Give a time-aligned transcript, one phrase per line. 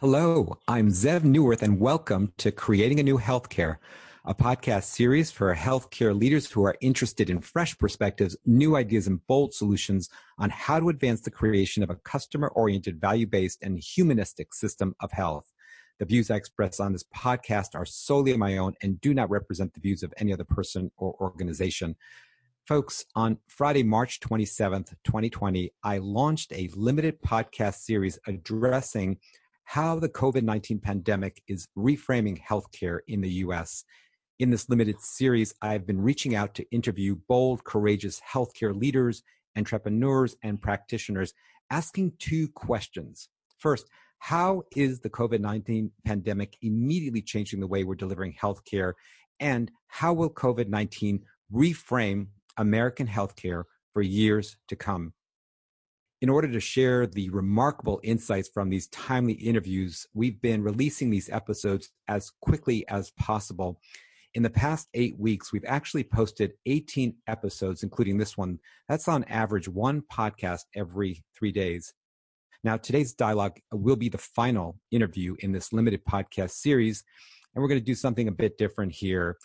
[0.00, 3.78] Hello, I'm Zev Neuwirth, and welcome to Creating a New Healthcare,
[4.26, 9.26] a podcast series for healthcare leaders who are interested in fresh perspectives, new ideas, and
[9.26, 13.78] bold solutions on how to advance the creation of a customer oriented, value based, and
[13.78, 15.50] humanistic system of health.
[15.98, 19.72] The views I express on this podcast are solely my own and do not represent
[19.72, 21.96] the views of any other person or organization.
[22.66, 29.16] Folks, on Friday, March 27th, 2020, I launched a limited podcast series addressing
[29.66, 33.84] how the COVID 19 pandemic is reframing healthcare in the US.
[34.38, 39.24] In this limited series, I've been reaching out to interview bold, courageous healthcare leaders,
[39.56, 41.34] entrepreneurs, and practitioners,
[41.70, 43.28] asking two questions.
[43.58, 43.88] First,
[44.20, 48.92] how is the COVID 19 pandemic immediately changing the way we're delivering healthcare?
[49.40, 55.12] And how will COVID 19 reframe American healthcare for years to come?
[56.22, 61.28] In order to share the remarkable insights from these timely interviews, we've been releasing these
[61.28, 63.78] episodes as quickly as possible.
[64.32, 68.58] In the past eight weeks, we've actually posted 18 episodes, including this one.
[68.88, 71.92] That's on average one podcast every three days.
[72.64, 77.04] Now, today's dialogue will be the final interview in this limited podcast series,
[77.54, 79.36] and we're going to do something a bit different here.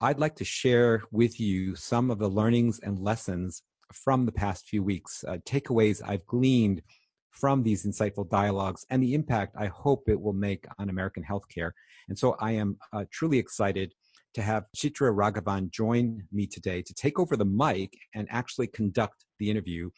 [0.00, 4.66] I'd like to share with you some of the learnings and lessons from the past
[4.66, 6.82] few weeks, uh, takeaways I've gleaned
[7.30, 11.72] from these insightful dialogues, and the impact I hope it will make on American healthcare.
[12.08, 13.94] And so I am uh, truly excited
[14.34, 19.24] to have Chitra Raghavan join me today to take over the mic and actually conduct
[19.38, 19.90] the interview.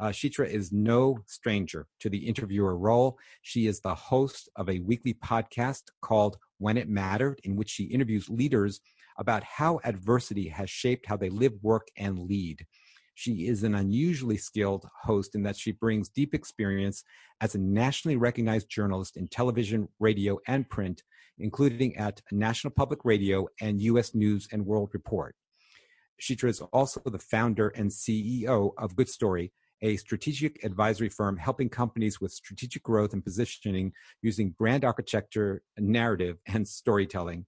[0.00, 3.18] Uh, Chitra is no stranger to the interviewer role.
[3.42, 7.84] She is the host of a weekly podcast called When It Mattered, in which she
[7.84, 8.80] interviews leaders
[9.18, 12.64] about how adversity has shaped how they live, work, and lead.
[13.18, 17.02] She is an unusually skilled host in that she brings deep experience
[17.40, 21.02] as a nationally recognized journalist in television, radio, and print,
[21.36, 24.14] including at National Public Radio and U.S.
[24.14, 25.34] News and World Report.
[26.22, 29.52] Chitra is also the founder and CEO of Good Story,
[29.82, 33.90] a strategic advisory firm helping companies with strategic growth and positioning
[34.22, 37.46] using brand architecture, narrative, and storytelling.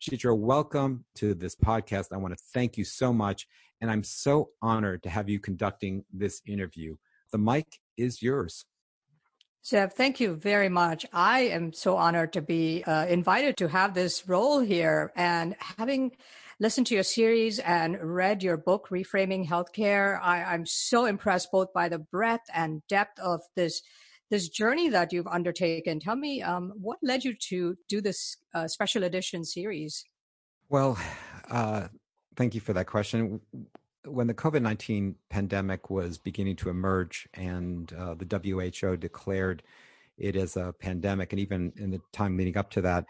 [0.00, 2.06] Chitra, welcome to this podcast.
[2.10, 3.46] I want to thank you so much.
[3.82, 6.96] And I'm so honored to have you conducting this interview.
[7.32, 7.66] The mic
[7.98, 8.64] is yours.
[9.62, 11.04] Zev, thank you very much.
[11.12, 16.12] I am so honored to be uh, invited to have this role here and having
[16.60, 20.18] listened to your series and read your book, Reframing Healthcare.
[20.22, 23.82] I, am so impressed both by the breadth and depth of this
[24.30, 26.00] this journey that you've undertaken.
[26.00, 30.04] Tell me, um, what led you to do this uh, special edition series?
[30.68, 30.98] Well,
[31.50, 31.88] uh,
[32.36, 33.40] thank you for that question.
[34.04, 39.62] When the COVID 19 pandemic was beginning to emerge and uh, the WHO declared
[40.16, 43.06] it as a pandemic, and even in the time leading up to that,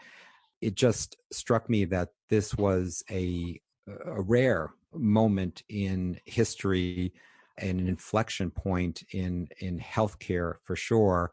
[0.59, 3.59] it just struck me that this was a,
[4.05, 7.13] a rare moment in history
[7.61, 11.31] an inflection point in in healthcare for sure.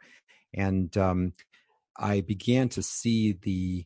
[0.54, 1.32] And um,
[1.96, 3.84] I began to see the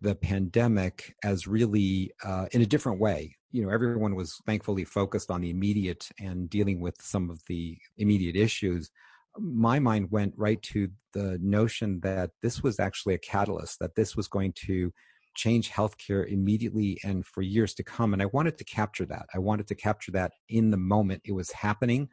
[0.00, 3.36] the pandemic as really uh, in a different way.
[3.52, 7.76] You know, everyone was thankfully focused on the immediate and dealing with some of the
[7.98, 8.90] immediate issues.
[9.38, 14.16] My mind went right to the notion that this was actually a catalyst, that this
[14.16, 14.92] was going to
[15.34, 18.12] change healthcare immediately and for years to come.
[18.12, 19.26] And I wanted to capture that.
[19.34, 22.08] I wanted to capture that in the moment it was happening.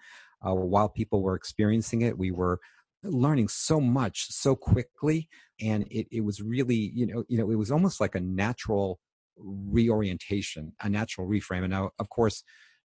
[0.46, 2.60] Uh, while people were experiencing it, we were
[3.04, 5.30] learning so much so quickly
[5.62, 9.00] and it, it was really you know you know it was almost like a natural
[9.38, 12.44] reorientation a natural reframe and now of course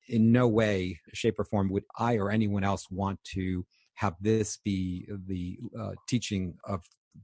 [0.08, 4.58] in no way shape or form would i or anyone else want to have this
[4.64, 6.82] be the uh, teaching of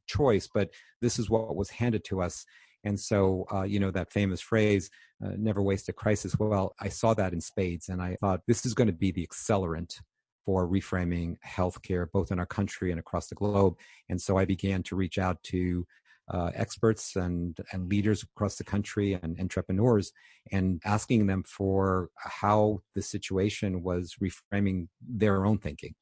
[0.08, 0.70] choice but
[1.00, 2.44] this is what was handed to us
[2.84, 4.90] and so uh, you know that famous phrase
[5.24, 8.66] uh, never waste a crisis well i saw that in spades and i thought this
[8.66, 10.00] is going to be the accelerant
[10.44, 13.74] for reframing healthcare, both in our country and across the globe.
[14.08, 15.86] And so I began to reach out to
[16.30, 20.12] uh, experts and, and leaders across the country and entrepreneurs
[20.50, 25.94] and asking them for how the situation was reframing their own thinking.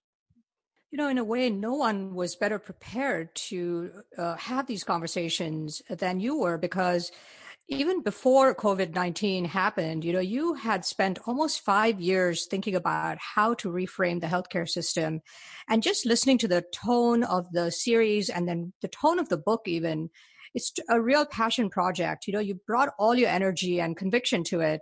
[0.91, 5.83] You know, in a way, no one was better prepared to uh, have these conversations
[5.89, 7.13] than you were because
[7.69, 13.19] even before COVID 19 happened, you know, you had spent almost five years thinking about
[13.19, 15.21] how to reframe the healthcare system.
[15.69, 19.37] And just listening to the tone of the series and then the tone of the
[19.37, 20.11] book, even,
[20.53, 22.27] it's a real passion project.
[22.27, 24.81] You know, you brought all your energy and conviction to it.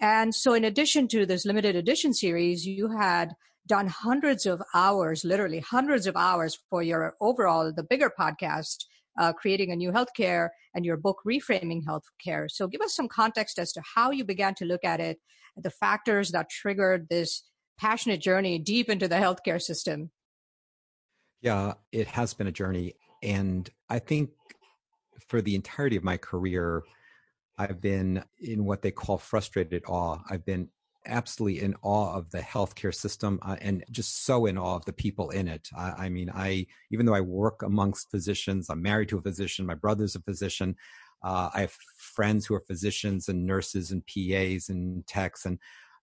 [0.00, 3.34] And so, in addition to this limited edition series, you had
[3.68, 8.84] done hundreds of hours, literally hundreds of hours for your overall, the bigger podcast
[9.18, 12.46] uh, creating a new healthcare and your book reframing healthcare.
[12.48, 15.18] So give us some context as to how you began to look at it,
[15.56, 17.42] the factors that triggered this
[17.78, 20.10] passionate journey deep into the healthcare system.
[21.40, 22.94] Yeah, it has been a journey.
[23.22, 24.30] And I think
[25.28, 26.82] for the entirety of my career,
[27.56, 30.18] I've been in what they call frustrated awe.
[30.30, 30.68] I've been
[31.08, 34.92] absolutely in awe of the healthcare system uh, and just so in awe of the
[34.92, 35.68] people in it.
[35.76, 39.66] I, I, mean, I even though I work amongst physicians, I'm married to a physician.
[39.66, 40.76] My brother's a physician.
[41.22, 45.58] Uh, I have friends who are physicians and nurses and PAs and techs, and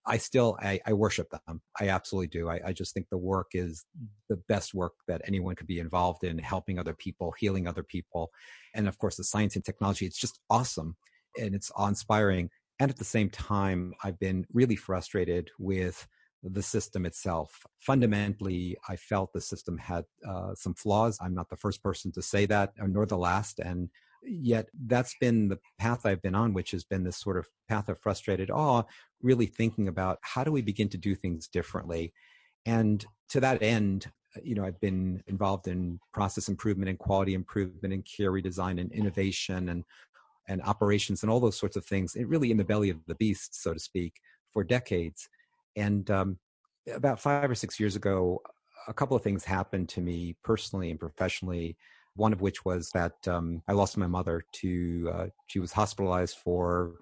[0.05, 1.61] I still I, I worship them.
[1.79, 2.49] I absolutely do.
[2.49, 3.85] I, I, just think the work is
[4.29, 8.29] the best work that anyone could be involved in, helping other people, healing other people,
[8.73, 10.05] and of course the science and technology.
[10.05, 10.95] It's just awesome
[11.39, 12.49] and it's awe-inspiring.
[12.79, 16.07] And at the same time, I've been really frustrated with
[16.43, 17.65] the system itself.
[17.79, 21.17] Fundamentally, I felt the system had uh, some flaws.
[21.21, 23.59] I'm not the first person to say that, nor the last.
[23.59, 23.89] And
[24.23, 27.89] yet, that's been the path I've been on, which has been this sort of path
[27.89, 28.83] of frustrated awe,
[29.21, 32.13] really thinking about how do we begin to do things differently.
[32.65, 34.11] And to that end,
[34.43, 38.91] you know, I've been involved in process improvement and quality improvement and care redesign and
[38.91, 39.83] innovation and
[40.47, 43.15] and operations and all those sorts of things, it really in the belly of the
[43.15, 44.13] beast, so to speak,
[44.51, 45.29] for decades.
[45.75, 46.37] And um,
[46.93, 48.41] about five or six years ago,
[48.87, 51.77] a couple of things happened to me personally and professionally.
[52.15, 56.37] One of which was that um, I lost my mother to, uh, she was hospitalized
[56.37, 56.93] for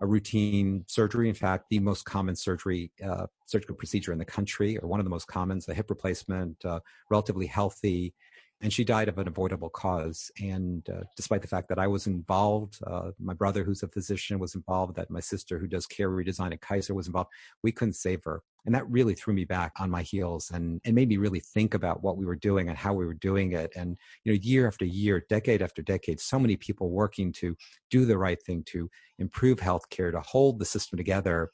[0.00, 1.28] a routine surgery.
[1.28, 5.04] In fact, the most common surgery, uh, surgical procedure in the country, or one of
[5.04, 8.14] the most common, a hip replacement, uh, relatively healthy
[8.62, 10.30] and she died of an avoidable cause.
[10.40, 14.38] And uh, despite the fact that I was involved, uh, my brother, who's a physician,
[14.38, 17.30] was involved, that my sister, who does care redesign at Kaiser, was involved,
[17.64, 18.40] we couldn't save her.
[18.64, 21.74] And that really threw me back on my heels and, and made me really think
[21.74, 23.72] about what we were doing and how we were doing it.
[23.74, 27.56] And, you know, year after year, decade after decade, so many people working to
[27.90, 28.88] do the right thing, to
[29.18, 31.50] improve healthcare, to hold the system together.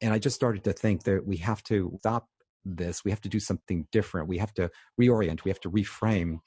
[0.00, 2.28] And I just started to think that we have to stop
[2.64, 3.04] this.
[3.04, 4.28] We have to do something different.
[4.28, 4.70] We have to
[5.00, 5.44] reorient.
[5.44, 6.38] We have to reframe.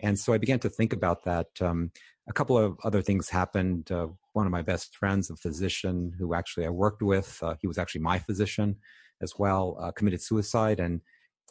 [0.00, 1.48] And so I began to think about that.
[1.60, 1.90] Um,
[2.28, 3.90] a couple of other things happened.
[3.90, 7.66] Uh, one of my best friends, a physician who actually I worked with, uh, he
[7.66, 8.76] was actually my physician
[9.22, 10.80] as well, uh, committed suicide.
[10.80, 11.00] And,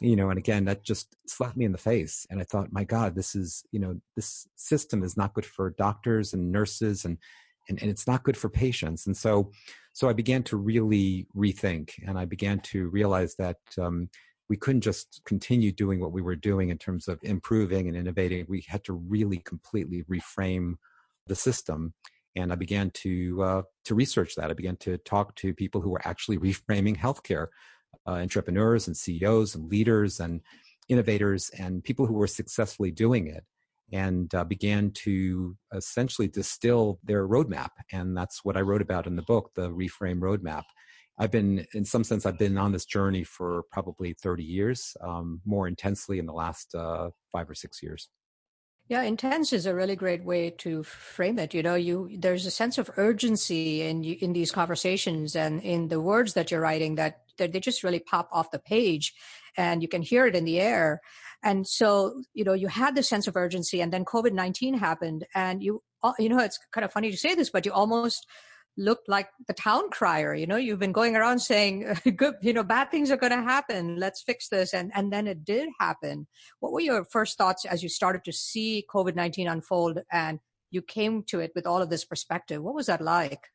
[0.00, 2.26] you know, and again, that just slapped me in the face.
[2.30, 5.70] And I thought, my God, this is, you know, this system is not good for
[5.70, 7.18] doctors and nurses and,
[7.68, 9.06] and, and it's not good for patients.
[9.06, 9.50] And so,
[9.96, 14.10] so I began to really rethink and I began to realize that um,
[14.50, 18.44] we couldn't just continue doing what we were doing in terms of improving and innovating.
[18.46, 20.74] We had to really completely reframe
[21.28, 21.94] the system.
[22.36, 24.50] And I began to uh, to research that.
[24.50, 27.46] I began to talk to people who were actually reframing healthcare,
[28.06, 30.42] uh, entrepreneurs and CEOs and leaders and
[30.90, 33.44] innovators and people who were successfully doing it
[33.92, 37.70] and uh, began to essentially distill their roadmap.
[37.92, 40.64] And that's what I wrote about in the book, the Reframe Roadmap.
[41.18, 45.40] I've been, in some sense, I've been on this journey for probably 30 years, um,
[45.46, 48.08] more intensely in the last uh, five or six years.
[48.88, 51.54] Yeah, intense is a really great way to frame it.
[51.54, 56.00] You know, you there's a sense of urgency in in these conversations and in the
[56.00, 59.12] words that you're writing that, that they just really pop off the page,
[59.56, 61.00] and you can hear it in the air.
[61.42, 65.62] And so, you know, you had this sense of urgency and then COVID-19 happened and
[65.62, 68.26] you, uh, you know, it's kind of funny to say this, but you almost
[68.76, 70.34] looked like the town crier.
[70.34, 73.42] You know, you've been going around saying, good, you know, bad things are going to
[73.42, 73.96] happen.
[73.96, 74.74] Let's fix this.
[74.74, 76.26] And, and then it did happen.
[76.60, 80.40] What were your first thoughts as you started to see COVID-19 unfold and
[80.70, 82.62] you came to it with all of this perspective?
[82.62, 83.48] What was that like?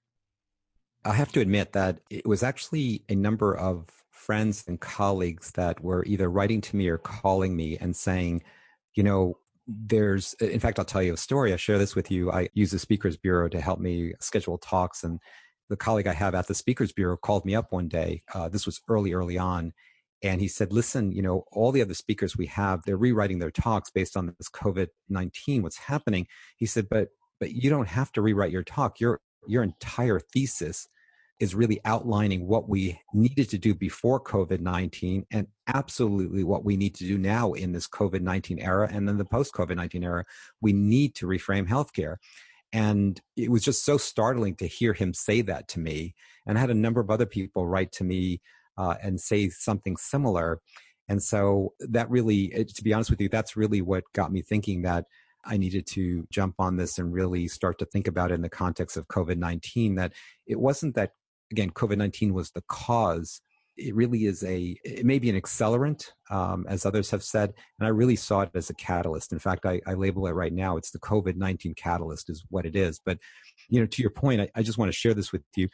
[1.03, 3.87] I have to admit that it was actually a number of
[4.21, 8.43] friends and colleagues that were either writing to me or calling me and saying,
[8.93, 9.37] you know,
[9.67, 11.53] there's, in fact, I'll tell you a story.
[11.53, 12.31] I share this with you.
[12.31, 15.03] I use the Speakers Bureau to help me schedule talks.
[15.03, 15.19] And
[15.69, 18.21] the colleague I have at the Speakers Bureau called me up one day.
[18.33, 19.73] Uh, this was early, early on.
[20.23, 23.49] And he said, listen, you know, all the other speakers we have, they're rewriting their
[23.49, 26.27] talks based on this COVID 19, what's happening.
[26.57, 27.09] He said, but,
[27.39, 28.99] but you don't have to rewrite your talk.
[28.99, 30.87] Your, your entire thesis
[31.41, 36.77] is really outlining what we needed to do before COVID 19 and absolutely what we
[36.77, 40.03] need to do now in this COVID 19 era and then the post COVID 19
[40.03, 40.23] era.
[40.61, 42.17] We need to reframe healthcare.
[42.71, 46.13] And it was just so startling to hear him say that to me.
[46.45, 48.39] And I had a number of other people write to me
[48.77, 50.61] uh, and say something similar.
[51.09, 54.83] And so that really, to be honest with you, that's really what got me thinking
[54.83, 55.05] that
[55.43, 58.49] I needed to jump on this and really start to think about it in the
[58.49, 60.13] context of COVID 19 that
[60.45, 61.11] it wasn't that
[61.51, 63.41] again, COVID 19 was the cause.
[63.77, 67.87] it really is a it may be an accelerant um, as others have said and
[67.87, 69.31] i really saw it as a catalyst.
[69.31, 72.75] In fact i, I label it right now it's the covid-19 catalyst is what it
[72.75, 72.99] is.
[73.03, 73.17] But
[73.69, 75.69] you know to your point I, I just want to share this with you.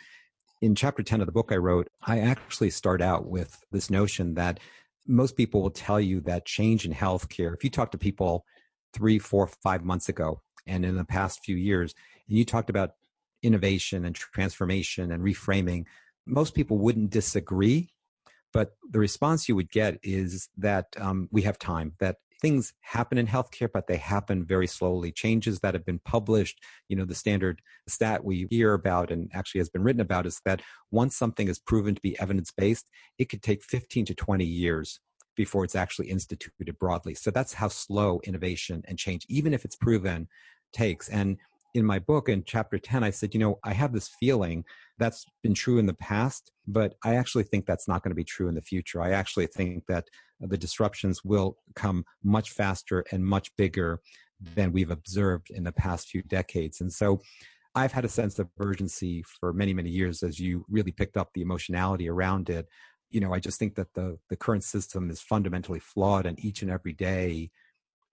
[0.61, 4.35] In chapter 10 of the book i wrote i actually start out with this notion
[4.35, 4.59] that
[5.07, 8.45] most people will tell you that change in healthcare if you talk to people
[8.93, 11.93] three four five months ago and in the past few years
[12.29, 12.91] and you talked about
[13.43, 15.85] innovation and transformation and reframing
[16.27, 17.89] most people wouldn't disagree,
[18.53, 23.17] but the response you would get is that um, we have time, that things happen
[23.17, 25.11] in healthcare, but they happen very slowly.
[25.11, 29.59] Changes that have been published, you know, the standard stat we hear about and actually
[29.59, 33.29] has been written about is that once something is proven to be evidence based, it
[33.29, 34.99] could take 15 to 20 years
[35.35, 37.13] before it's actually instituted broadly.
[37.13, 40.27] So that's how slow innovation and change, even if it's proven,
[40.73, 41.09] takes.
[41.09, 41.37] And
[41.77, 44.65] in my book in chapter 10, I said, you know, I have this feeling
[44.97, 48.23] that's been true in the past, but I actually think that's not going to be
[48.23, 48.99] true in the future.
[48.99, 50.07] I actually think that
[50.39, 54.01] the disruptions will come much faster and much bigger
[54.55, 56.81] than we've observed in the past few decades.
[56.81, 57.21] And so
[57.75, 61.29] I've had a sense of urgency for many, many years as you really picked up
[61.35, 62.67] the emotionality around it.
[63.11, 66.63] You know, I just think that the, the current system is fundamentally flawed, and each
[66.63, 67.51] and every day,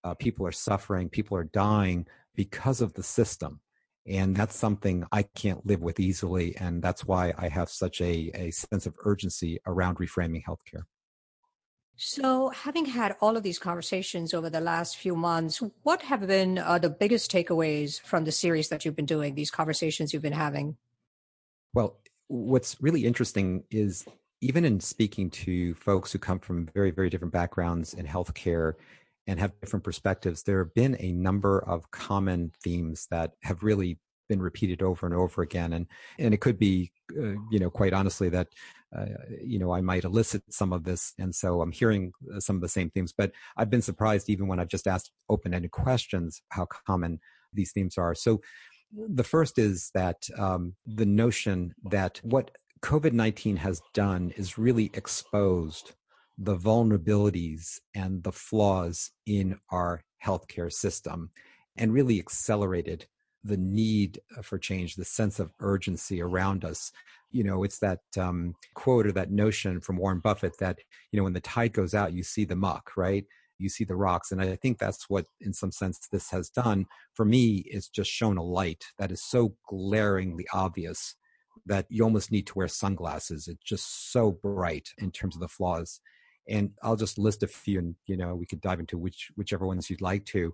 [0.04, 3.60] uh, people are suffering, people are dying because of the system.
[4.06, 6.56] And that's something I can't live with easily.
[6.56, 10.82] And that's why I have such a, a sense of urgency around reframing healthcare.
[11.96, 16.58] So, having had all of these conversations over the last few months, what have been
[16.58, 20.32] uh, the biggest takeaways from the series that you've been doing, these conversations you've been
[20.32, 20.76] having?
[21.72, 24.04] Well, what's really interesting is
[24.40, 28.74] even in speaking to folks who come from very, very different backgrounds in healthcare
[29.26, 33.98] and have different perspectives, there have been a number of common themes that have really
[34.28, 35.72] been repeated over and over again.
[35.74, 35.86] And
[36.18, 38.48] and it could be, uh, you know, quite honestly, that
[38.96, 39.06] uh,
[39.42, 42.62] you know I might elicit some of this, and so I'm hearing uh, some of
[42.62, 43.12] the same themes.
[43.16, 47.20] But I've been surprised even when I've just asked open-ended questions how common
[47.52, 48.14] these themes are.
[48.14, 48.40] So
[48.92, 52.50] the first is that um, the notion that what
[52.82, 55.92] COVID 19 has done is really exposed
[56.38, 61.30] the vulnerabilities and the flaws in our healthcare system
[61.76, 63.06] and really accelerated
[63.44, 66.90] the need for change, the sense of urgency around us.
[67.30, 70.78] You know, it's that um, quote or that notion from Warren Buffett that,
[71.12, 73.24] you know, when the tide goes out, you see the muck, right?
[73.58, 74.32] You see the rocks.
[74.32, 76.86] And I think that's what, in some sense, this has done.
[77.12, 81.14] For me, it's just shown a light that is so glaringly obvious
[81.66, 83.46] that you almost need to wear sunglasses.
[83.46, 86.00] It's just so bright in terms of the flaws
[86.48, 89.66] and I'll just list a few, and you know we could dive into which whichever
[89.66, 90.52] ones you'd like to.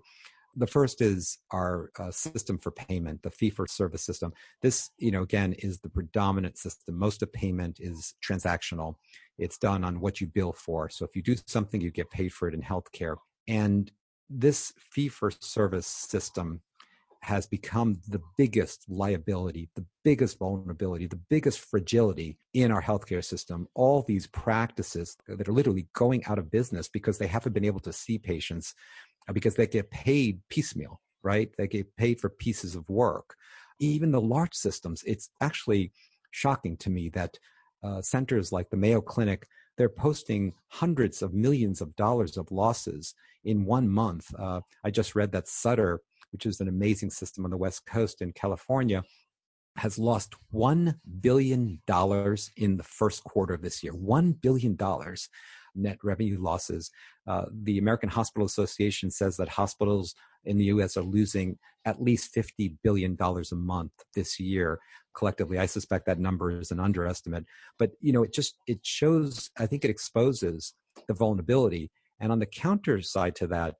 [0.55, 4.33] The first is our uh, system for payment, the fee for service system.
[4.61, 6.97] This, you know, again, is the predominant system.
[6.97, 8.95] Most of payment is transactional.
[9.37, 10.89] It's done on what you bill for.
[10.89, 13.15] So if you do something, you get paid for it in healthcare.
[13.47, 13.89] And
[14.29, 16.61] this fee for service system
[17.21, 23.67] has become the biggest liability, the biggest vulnerability, the biggest fragility in our healthcare system.
[23.75, 27.79] All these practices that are literally going out of business because they haven't been able
[27.81, 28.73] to see patients
[29.29, 31.51] uh, because they get paid piecemeal, right?
[31.57, 33.35] They get paid for pieces of work.
[33.79, 35.91] Even the large systems, it's actually
[36.31, 37.37] shocking to me that
[37.83, 39.47] uh, centers like the Mayo Clinic,
[39.77, 43.13] they're posting hundreds of millions of dollars of losses
[43.43, 44.33] in one month.
[44.37, 46.01] Uh, I just read that Sutter
[46.31, 49.03] which is an amazing system on the West Coast in California,
[49.77, 51.81] has lost $1 billion
[52.57, 53.93] in the first quarter of this year.
[53.93, 54.77] $1 billion
[55.75, 56.91] net revenue losses.
[57.27, 62.35] Uh, the American Hospital Association says that hospitals in the US are losing at least
[62.35, 64.79] $50 billion a month this year
[65.15, 65.57] collectively.
[65.57, 67.45] I suspect that number is an underestimate.
[67.79, 70.73] But, you know, it just, it shows, I think it exposes
[71.07, 71.91] the vulnerability.
[72.19, 73.75] And on the counter side to that,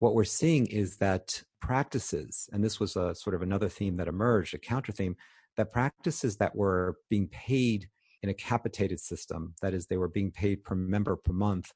[0.00, 4.08] what we're seeing is that practices, and this was a sort of another theme that
[4.08, 5.14] emerged, a counter theme,
[5.56, 7.88] that practices that were being paid
[8.22, 11.70] in a capitated system, that is, they were being paid per member per month,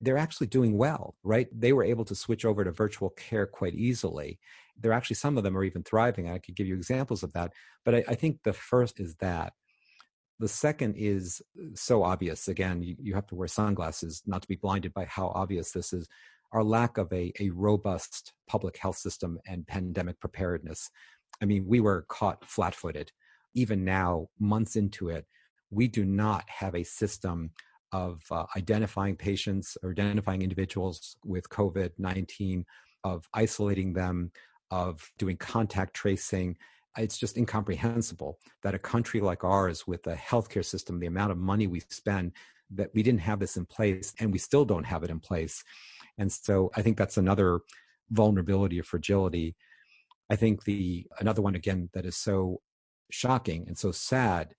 [0.00, 1.48] they're actually doing well, right?
[1.52, 4.38] They were able to switch over to virtual care quite easily.
[4.78, 6.28] There are actually some of them are even thriving.
[6.28, 7.52] I could give you examples of that.
[7.84, 9.54] But I, I think the first is that.
[10.38, 12.46] The second is uh, so obvious.
[12.48, 15.94] Again, you, you have to wear sunglasses not to be blinded by how obvious this
[15.94, 16.06] is
[16.56, 20.90] our lack of a, a robust public health system and pandemic preparedness.
[21.42, 23.12] I mean, we were caught flat footed.
[23.54, 25.26] Even now, months into it,
[25.70, 27.50] we do not have a system
[27.92, 32.64] of uh, identifying patients or identifying individuals with COVID 19,
[33.04, 34.32] of isolating them,
[34.70, 36.56] of doing contact tracing.
[36.96, 41.38] It's just incomprehensible that a country like ours, with a healthcare system, the amount of
[41.38, 42.32] money we spend,
[42.70, 45.62] that we didn't have this in place and we still don't have it in place.
[46.18, 47.60] And so I think that's another
[48.10, 49.56] vulnerability or fragility.
[50.30, 52.60] I think the another one again that is so
[53.10, 54.54] shocking and so sad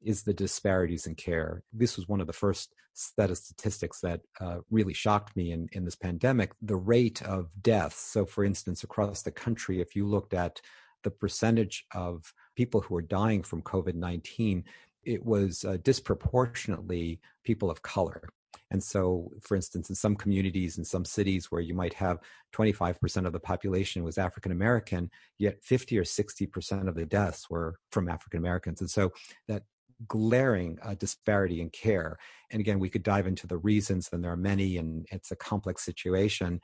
[0.00, 1.62] is the disparities in care.
[1.72, 5.68] This was one of the first set of statistics that uh, really shocked me in,
[5.72, 6.52] in this pandemic.
[6.60, 7.96] The rate of deaths.
[7.96, 10.60] So, for instance, across the country, if you looked at
[11.04, 14.64] the percentage of people who are dying from COVID 19,
[15.04, 18.28] it was uh, disproportionately people of color.
[18.72, 22.18] And so, for instance, in some communities, in some cities where you might have
[22.54, 27.76] 25% of the population was African American, yet 50 or 60% of the deaths were
[27.90, 28.80] from African Americans.
[28.80, 29.12] And so
[29.46, 29.64] that
[30.08, 32.16] glaring uh, disparity in care.
[32.50, 35.36] And again, we could dive into the reasons, and there are many, and it's a
[35.36, 36.58] complex situation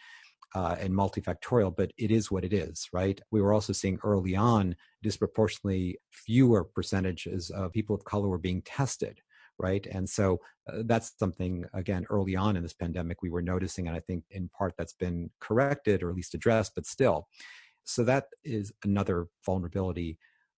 [0.55, 3.21] uh, and multifactorial, but it is what it is, right?
[3.31, 8.63] We were also seeing early on disproportionately fewer percentages of people of color were being
[8.63, 9.21] tested,
[9.59, 9.87] right?
[9.91, 13.97] And so uh, that's something, again, early on in this pandemic, we were noticing, and
[13.97, 17.29] I think in part that's been corrected or at least addressed, but still.
[17.85, 20.19] So that is another vulnerability.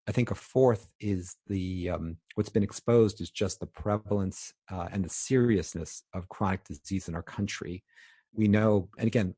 [0.09, 4.89] I think a fourth is the um, what's been exposed is just the prevalence uh,
[4.91, 7.85] and the seriousness of chronic disease in our country
[8.35, 9.35] we know, and again,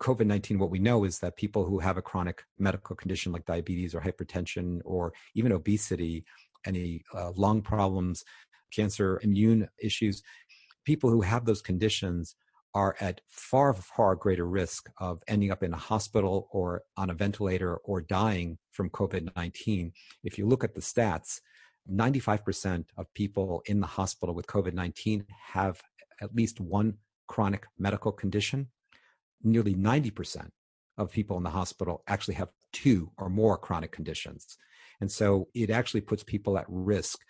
[0.00, 3.44] COVID 19, what we know is that people who have a chronic medical condition like
[3.44, 6.24] diabetes or hypertension or even obesity,
[6.66, 8.24] any uh, lung problems,
[8.72, 10.22] cancer, immune issues,
[10.84, 12.36] people who have those conditions
[12.74, 17.14] are at far, far greater risk of ending up in a hospital or on a
[17.14, 19.92] ventilator or dying from COVID 19.
[20.24, 21.40] If you look at the stats,
[21.90, 25.80] 95% of people in the hospital with COVID 19 have
[26.20, 26.94] at least one
[27.28, 28.68] chronic medical condition,
[29.42, 30.48] nearly 90%
[30.98, 34.56] of people in the hospital actually have two or more chronic conditions.
[35.00, 37.20] And so it actually puts people at risk.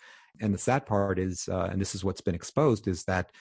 [0.41, 3.31] And the sad part is, uh, and this is what's been exposed, is that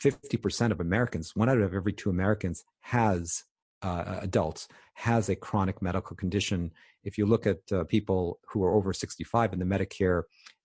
[0.00, 3.44] 50% of Americans, one out of every two Americans, has
[3.82, 6.72] uh, adults has a chronic medical condition.
[7.04, 10.24] If you look at uh, people who are over 65 in the Medicare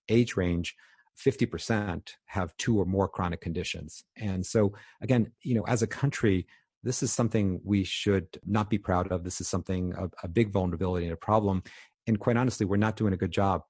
[0.09, 0.75] age range,
[1.23, 4.03] 50% have two or more chronic conditions.
[4.17, 6.47] And so, again, you know, as a country,
[6.81, 9.23] this is something we should not be proud of.
[9.23, 11.61] This is something, a, a big vulnerability and a problem.
[12.07, 13.61] And quite honestly, we're not doing a good job.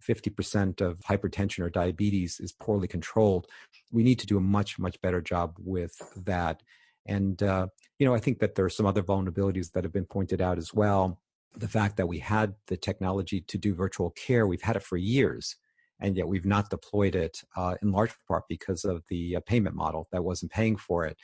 [0.00, 3.46] 50% of hypertension or diabetes is poorly controlled.
[3.92, 6.62] We need to do a much, much better job with that.
[7.06, 10.06] And, uh, you know, I think that there are some other vulnerabilities that have been
[10.06, 11.20] pointed out as well.
[11.56, 14.96] The fact that we had the technology to do virtual care, we've had it for
[14.96, 15.56] years
[16.00, 19.76] and yet we've not deployed it uh, in large part because of the uh, payment
[19.76, 21.16] model that wasn't paying for it,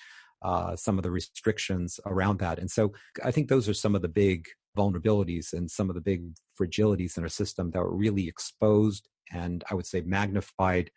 [0.42, 2.58] uh, some of the restrictions around that.
[2.58, 2.92] And so
[3.24, 7.16] I think those are some of the big vulnerabilities and some of the big fragilities
[7.16, 10.90] in our system that were really exposed and I would say magnified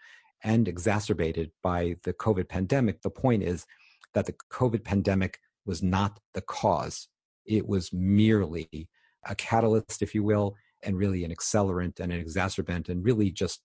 [0.43, 3.01] and exacerbated by the COVID pandemic.
[3.01, 3.65] The point is
[4.13, 7.07] that the COVID pandemic was not the cause,
[7.45, 8.89] it was merely
[9.27, 13.61] a catalyst, if you will, and really an accelerant and an exacerbant and really just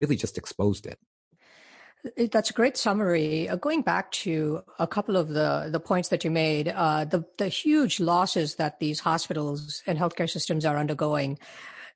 [0.00, 0.98] really just exposed it
[2.30, 3.48] that's a great summary.
[3.48, 7.24] Uh, going back to a couple of the, the points that you made, uh, the,
[7.38, 11.38] the huge losses that these hospitals and healthcare systems are undergoing,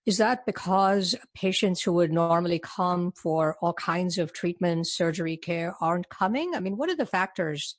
[0.04, 5.76] is that because patients who would normally come for all kinds of treatments, surgery care
[5.80, 6.54] aren't coming?
[6.54, 7.76] I mean, what are the factors?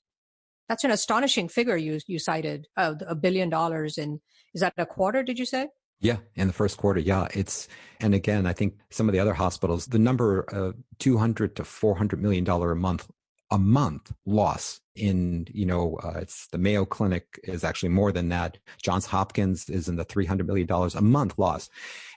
[0.69, 4.21] That's an astonishing figure you, you cited, a billion dollars in,
[4.53, 5.67] is that a quarter, did you say?
[6.03, 7.69] Yeah, in the first quarter, yeah, it's
[8.01, 11.63] and again, I think some of the other hospitals, the number of two hundred to
[11.63, 13.09] four hundred million dollar a month
[13.49, 18.27] a month loss in you know uh, it's the Mayo Clinic is actually more than
[18.29, 18.57] that.
[18.81, 21.69] Johns Hopkins is in the three hundred million dollars a month loss,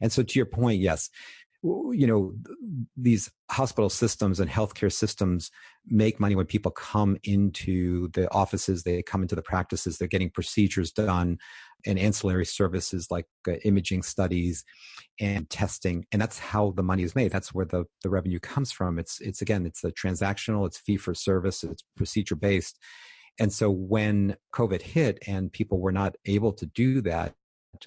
[0.02, 1.08] and so to your point, yes,
[1.92, 2.34] you know
[2.96, 5.50] these hospital systems and healthcare systems
[5.86, 10.30] make money when people come into the offices they come into the practices they're getting
[10.30, 11.38] procedures done
[11.86, 14.64] and ancillary services like uh, imaging studies
[15.20, 17.32] and testing and that's how the money is made.
[17.32, 18.98] That's where the, the revenue comes from.
[18.98, 22.78] It's it's again it's a transactional it's fee for service it's procedure based.
[23.38, 27.34] And so when covid hit and people were not able to do that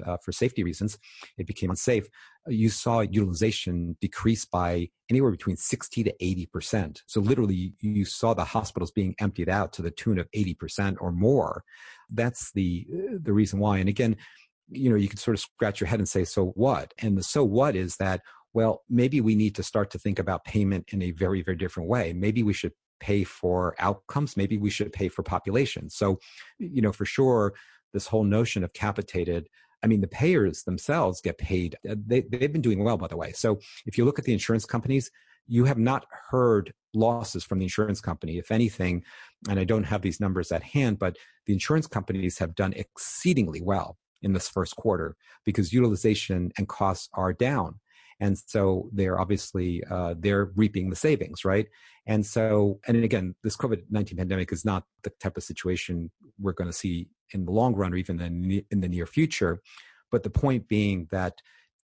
[0.06, 0.98] uh, for safety reasons,
[1.38, 2.08] it became unsafe.
[2.50, 7.02] You saw utilization decrease by anywhere between 60 to 80%.
[7.08, 11.12] So literally you saw the hospitals being emptied out to the tune of 80% or
[11.12, 11.64] more.
[12.10, 12.86] That's the,
[13.22, 13.78] the reason why.
[13.78, 14.18] And again,
[14.70, 16.94] you know, you can sort of scratch your head and say, so what?
[17.00, 18.22] And the so what is that,
[18.54, 21.90] well, maybe we need to start to think about payment in a very, very different
[21.90, 22.14] way.
[22.14, 24.36] Maybe we should pay for outcomes.
[24.36, 25.90] Maybe we should pay for population.
[25.90, 26.20] So,
[26.58, 27.54] you know, for sure,
[27.94, 29.48] this whole notion of capitated
[29.84, 31.78] I mean, the payers themselves get paid.
[31.89, 33.32] Uh, they, they've been doing well, by the way.
[33.32, 35.10] So if you look at the insurance companies,
[35.48, 38.38] you have not heard losses from the insurance company.
[38.38, 39.04] If anything,
[39.50, 43.62] and I don't have these numbers at hand, but the insurance companies have done exceedingly
[43.62, 45.15] well in this first quarter
[45.46, 47.80] because utilization and costs are down.
[48.20, 51.68] And so they're obviously uh, they're reaping the savings, right?
[52.06, 56.54] And so, and again, this COVID nineteen pandemic is not the type of situation we're
[56.54, 59.62] going to see in the long run or even in, in the near future.
[60.12, 61.36] But the point being that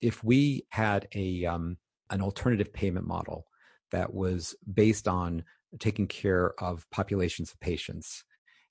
[0.02, 1.78] if we had a um,
[2.10, 3.45] an alternative payment model
[3.91, 5.43] that was based on
[5.80, 8.24] taking care of populations of patients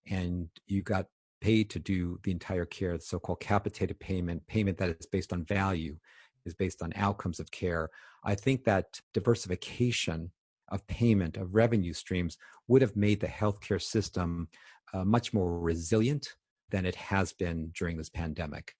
[0.06, 1.06] and you got
[1.40, 5.44] paid to do the entire care, the so-called capitated payment, payment that is based on
[5.44, 5.96] value,
[6.46, 7.90] is based on outcomes of care.
[8.24, 10.30] I think that diversification
[10.68, 12.36] of payment, of revenue streams,
[12.68, 14.48] would have made the healthcare system
[14.92, 16.34] uh, much more resilient
[16.70, 18.74] than it has been during this pandemic.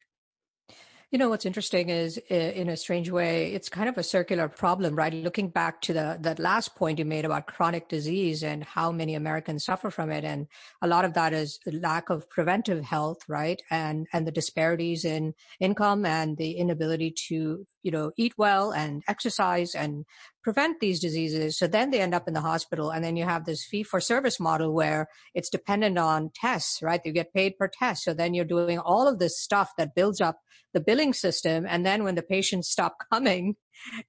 [1.15, 4.97] You know what's interesting is, in a strange way, it's kind of a circular problem,
[4.97, 5.15] right?
[5.15, 9.15] Looking back to the that last point you made about chronic disease and how many
[9.15, 10.49] Americans suffer from it, and
[10.83, 13.63] a lot of that is lack of preventive health, right?
[13.71, 19.05] And and the disparities in income and the inability to you know eat well and
[19.07, 20.05] exercise and
[20.45, 21.59] prevent these diseases.
[21.59, 22.91] So then they end up in the hospital.
[22.91, 27.01] And then you have this fee for service model where it's dependent on tests, right?
[27.05, 28.05] You get paid per test.
[28.05, 30.39] So then you're doing all of this stuff that builds up
[30.75, 31.67] the billing system.
[31.67, 33.57] And then when the patients stop coming,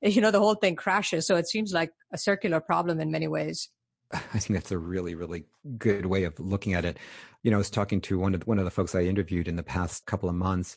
[0.02, 1.26] you know, the whole thing crashes.
[1.26, 3.70] So it seems like a circular problem in many ways.
[4.14, 5.46] I think that's a really, really
[5.78, 6.98] good way of looking at it.
[7.44, 9.48] You know, I was talking to one of the, one of the folks I interviewed
[9.48, 10.76] in the past couple of months,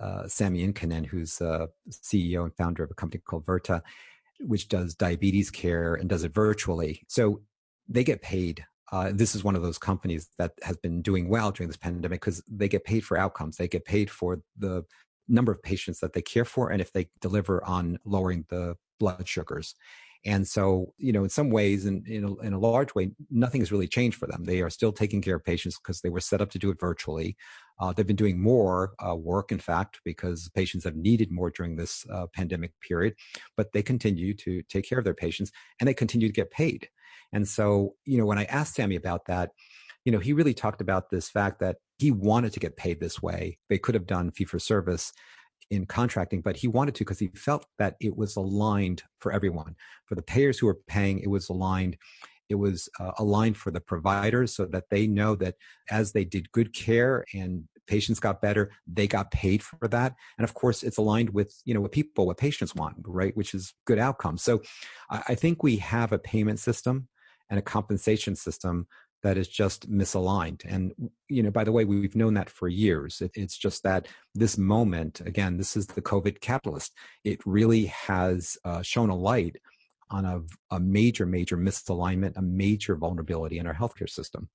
[0.00, 1.38] uh, Sami Inkinen, who's
[1.90, 3.82] CEO and founder of a company called Virta,
[4.40, 7.02] which does diabetes care and does it virtually.
[7.08, 7.42] So
[7.88, 8.64] they get paid.
[8.90, 12.20] Uh, this is one of those companies that has been doing well during this pandemic
[12.20, 13.56] because they get paid for outcomes.
[13.56, 14.84] They get paid for the
[15.28, 19.28] number of patients that they care for and if they deliver on lowering the blood
[19.28, 19.74] sugars.
[20.24, 23.60] And so, you know, in some ways, in, in, a, in a large way, nothing
[23.60, 24.44] has really changed for them.
[24.44, 26.80] They are still taking care of patients because they were set up to do it
[26.80, 27.36] virtually.
[27.80, 31.76] Uh, they've been doing more uh, work, in fact, because patients have needed more during
[31.76, 33.14] this uh, pandemic period,
[33.56, 36.88] but they continue to take care of their patients and they continue to get paid.
[37.32, 39.50] And so, you know, when I asked Sami about that,
[40.04, 43.22] you know, he really talked about this fact that he wanted to get paid this
[43.22, 43.58] way.
[43.68, 45.12] They could have done fee for service
[45.70, 49.76] in contracting, but he wanted to because he felt that it was aligned for everyone.
[50.06, 51.96] For the payers who were paying, it was aligned
[52.48, 55.56] it was uh, aligned for the providers so that they know that
[55.90, 60.44] as they did good care and patients got better they got paid for that and
[60.44, 63.74] of course it's aligned with you know what people what patients want right which is
[63.86, 64.60] good outcomes so
[65.10, 67.08] I, I think we have a payment system
[67.50, 68.86] and a compensation system
[69.22, 70.62] that is just misaligned.
[70.66, 70.92] And
[71.28, 73.20] you know by the way we've known that for years.
[73.20, 76.92] It, it's just that this moment again this is the covid catalyst.
[77.24, 79.56] It really has uh, shown a light
[80.10, 80.40] on a,
[80.74, 84.48] a major, major misalignment, a major vulnerability in our healthcare system.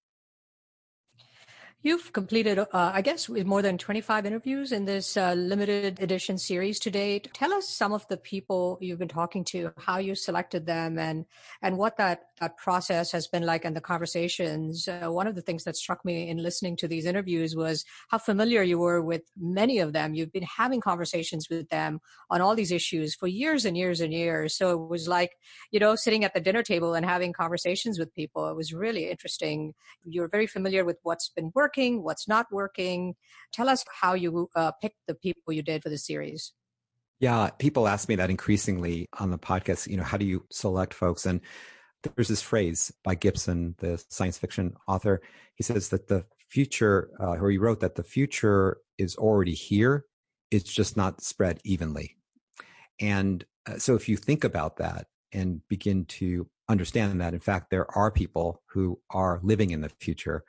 [1.86, 6.80] You've completed, uh, I guess, more than 25 interviews in this uh, limited edition series
[6.80, 7.28] to date.
[7.34, 11.26] Tell us some of the people you've been talking to, how you selected them, and
[11.62, 14.88] and what that that process has been like and the conversations.
[14.88, 18.18] Uh, one of the things that struck me in listening to these interviews was how
[18.18, 20.14] familiar you were with many of them.
[20.14, 24.14] You've been having conversations with them on all these issues for years and years and
[24.14, 24.56] years.
[24.56, 25.32] So it was like,
[25.72, 28.48] you know, sitting at the dinner table and having conversations with people.
[28.50, 29.74] It was really interesting.
[30.06, 33.16] You're very familiar with what's been working working, what's not working.
[33.52, 36.54] Tell us how you uh, picked the people you did for the series.
[37.20, 39.88] Yeah, people ask me that increasingly on the podcast.
[39.88, 41.26] You know, how do you select folks?
[41.26, 41.42] And
[42.16, 45.22] there's this phrase by Gibson, the science fiction author.
[45.56, 50.06] He says that the future, uh, or he wrote that the future is already here.
[50.52, 52.18] It's just not spread evenly.
[53.00, 57.70] And uh, so if you think about that and begin to understand that, in fact,
[57.72, 60.44] there are people who are living in the future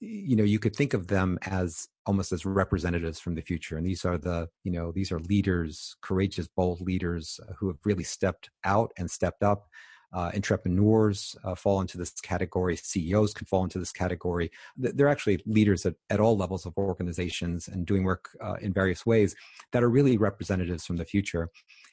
[0.00, 3.86] you know you could think of them as almost as representatives from the future and
[3.86, 8.04] these are the you know these are leaders courageous bold leaders uh, who have really
[8.04, 9.68] stepped out and stepped up.
[10.10, 12.76] Uh, entrepreneurs uh, fall into this category.
[12.76, 14.50] Ceos can fall into this category.
[14.74, 19.04] They're actually leaders at, at all levels of organizations and doing work uh, in various
[19.04, 19.36] ways
[19.72, 21.50] that are really representatives from the future.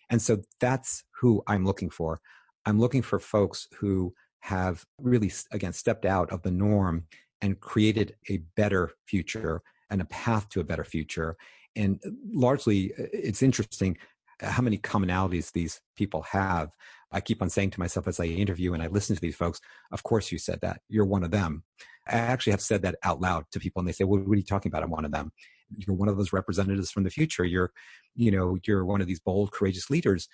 [0.09, 2.21] And so that's who i'm looking for.
[2.65, 7.05] I'm looking for folks who have really again stepped out of the norm
[7.45, 11.37] and created a better future and a path to a better future.
[11.75, 12.01] And
[12.33, 13.97] largely, uh, it's interesting
[14.41, 16.71] how many commonalities these people have.
[17.11, 19.61] I keep on saying to myself as I interview and I listen to these folks,
[19.91, 20.81] of course you said that.
[20.89, 21.63] You're one of them.
[22.07, 24.37] I actually have said that out loud to people and they say, well, what are
[24.37, 24.81] you talking about?
[24.81, 25.31] I'm one of them.
[25.77, 27.45] You're one of those representatives from the future.
[27.45, 27.71] You're,
[28.15, 30.27] you know, you're one of these bold, courageous leaders.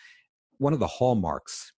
[0.60, 1.74] One of the hallmarks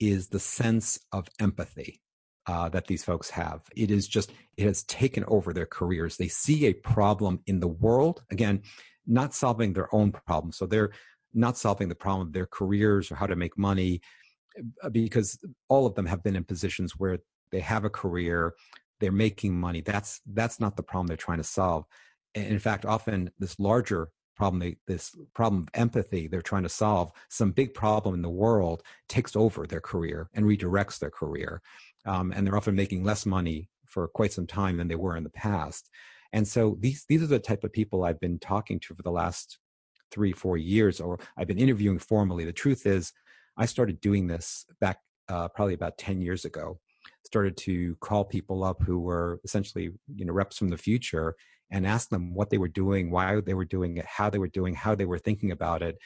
[0.00, 2.00] is the sense of empathy
[2.46, 3.62] uh, that these folks have.
[3.74, 6.16] It is just, it has taken over their careers.
[6.16, 8.62] They see a problem in the world, again,
[9.06, 10.52] not solving their own problem.
[10.52, 10.92] So they're
[11.32, 14.00] not solving the problem of their careers or how to make money
[14.82, 17.18] uh, because all of them have been in positions where
[17.50, 18.54] they have a career,
[19.00, 19.80] they're making money.
[19.80, 21.84] That's, that's not the problem they're trying to solve.
[22.34, 27.12] And in fact, often this larger problem this problem of empathy they're trying to solve
[27.28, 31.62] some big problem in the world takes over their career and redirects their career
[32.06, 35.24] um, and they're often making less money for quite some time than they were in
[35.24, 35.88] the past.
[36.32, 39.10] And so these these are the type of people I've been talking to for the
[39.10, 39.58] last
[40.10, 42.44] three four years, or I've been interviewing formally.
[42.44, 43.12] The truth is,
[43.56, 46.80] I started doing this back uh, probably about ten years ago.
[47.24, 51.36] Started to call people up who were essentially you know reps from the future
[51.70, 54.48] and ask them what they were doing, why they were doing it, how they were
[54.48, 55.96] doing, how they were thinking about it.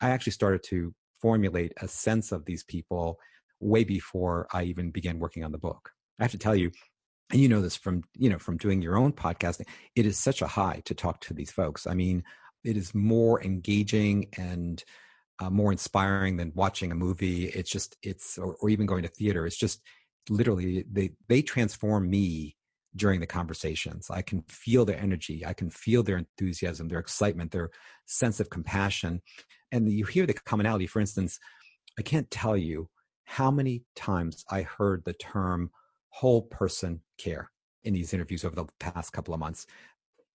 [0.00, 3.18] I actually started to formulate a sense of these people
[3.64, 5.90] way before I even began working on the book.
[6.20, 6.70] I have to tell you,
[7.30, 10.42] and you know this from you know from doing your own podcasting, it is such
[10.42, 11.86] a high to talk to these folks.
[11.86, 12.22] I mean,
[12.62, 14.82] it is more engaging and
[15.40, 17.46] uh, more inspiring than watching a movie.
[17.46, 19.46] It's just it's or, or even going to theater.
[19.46, 19.80] It's just
[20.28, 22.56] literally they they transform me
[22.96, 24.08] during the conversations.
[24.10, 25.44] I can feel their energy.
[25.44, 27.70] I can feel their enthusiasm, their excitement, their
[28.06, 29.20] sense of compassion.
[29.72, 30.86] And you hear the commonality.
[30.86, 31.40] For instance,
[31.98, 32.88] I can't tell you
[33.24, 35.70] how many times I heard the term
[36.10, 37.50] whole person care
[37.82, 39.66] in these interviews over the past couple of months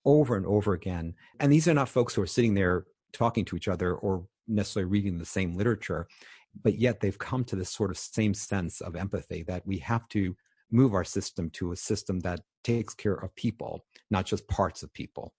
[0.05, 1.13] over and over again.
[1.39, 4.89] And these are not folks who are sitting there talking to each other or necessarily
[4.89, 6.07] reading the same literature,
[6.63, 10.07] but yet they've come to this sort of same sense of empathy that we have
[10.09, 10.35] to
[10.71, 14.93] move our system to a system that takes care of people, not just parts of
[14.93, 15.33] people.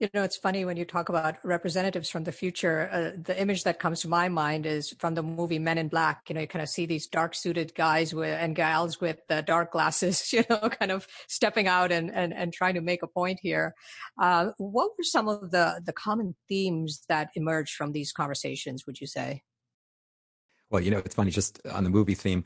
[0.00, 2.88] You know, it's funny when you talk about representatives from the future.
[2.92, 6.22] Uh, the image that comes to my mind is from the movie Men in Black.
[6.28, 9.72] You know, you kind of see these dark suited guys with, and gals with dark
[9.72, 13.40] glasses, you know, kind of stepping out and, and, and trying to make a point
[13.42, 13.74] here.
[14.22, 19.00] Uh, what were some of the, the common themes that emerged from these conversations, would
[19.00, 19.42] you say?
[20.70, 22.44] Well, you know, it's funny, just on the movie theme.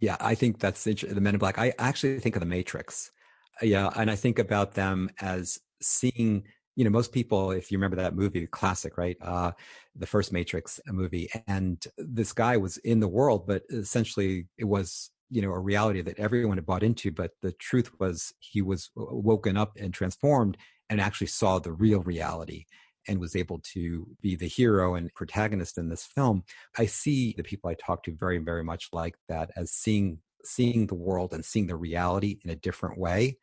[0.00, 1.58] Yeah, I think that's the Men in Black.
[1.58, 3.12] I actually think of the Matrix.
[3.60, 6.44] Yeah, and I think about them as seeing
[6.76, 9.16] you know, most people, if you remember that movie, classic, right?
[9.20, 9.52] Uh,
[9.94, 11.30] the first Matrix movie.
[11.46, 16.02] And this guy was in the world, but essentially it was, you know, a reality
[16.02, 17.12] that everyone had bought into.
[17.12, 20.56] But the truth was he was woken up and transformed
[20.90, 22.64] and actually saw the real reality
[23.06, 26.42] and was able to be the hero and protagonist in this film.
[26.78, 30.86] I see the people I talk to very, very much like that as seeing seeing
[30.86, 33.38] the world and seeing the reality in a different way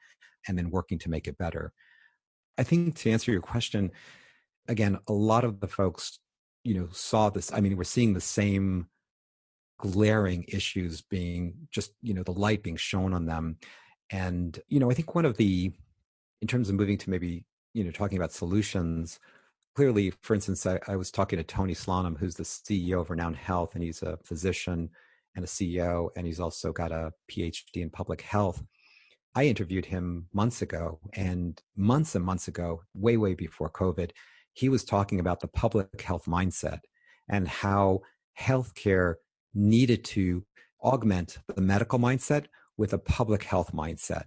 [0.47, 1.73] and then working to make it better.
[2.61, 3.89] I think to answer your question,
[4.67, 6.19] again, a lot of the folks,
[6.63, 7.51] you know, saw this.
[7.51, 8.85] I mean, we're seeing the same
[9.79, 13.57] glaring issues being just, you know, the light being shown on them.
[14.11, 15.71] And, you know, I think one of the,
[16.43, 19.19] in terms of moving to maybe, you know, talking about solutions,
[19.75, 23.33] clearly, for instance, I, I was talking to Tony Slonim, who's the CEO of Renown
[23.33, 24.91] Health, and he's a physician
[25.35, 28.63] and a CEO, and he's also got a PhD in public health.
[29.33, 34.11] I interviewed him months ago, and months and months ago, way, way before COVID,
[34.53, 36.79] he was talking about the public health mindset
[37.29, 38.01] and how
[38.37, 39.15] healthcare
[39.53, 40.45] needed to
[40.83, 44.25] augment the medical mindset with a public health mindset,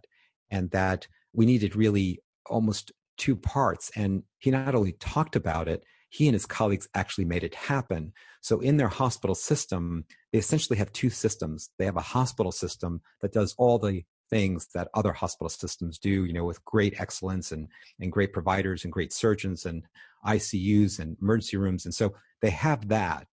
[0.51, 3.91] and that we needed really almost two parts.
[3.97, 8.13] And he not only talked about it, he and his colleagues actually made it happen.
[8.41, 11.71] So in their hospital system, they essentially have two systems.
[11.79, 14.05] They have a hospital system that does all the
[14.35, 17.69] things that other hospital systems do, you know, with great excellence and,
[18.01, 19.85] and great providers and great surgeons and
[20.27, 21.85] ICUs and emergency rooms.
[21.85, 23.29] And so they have that.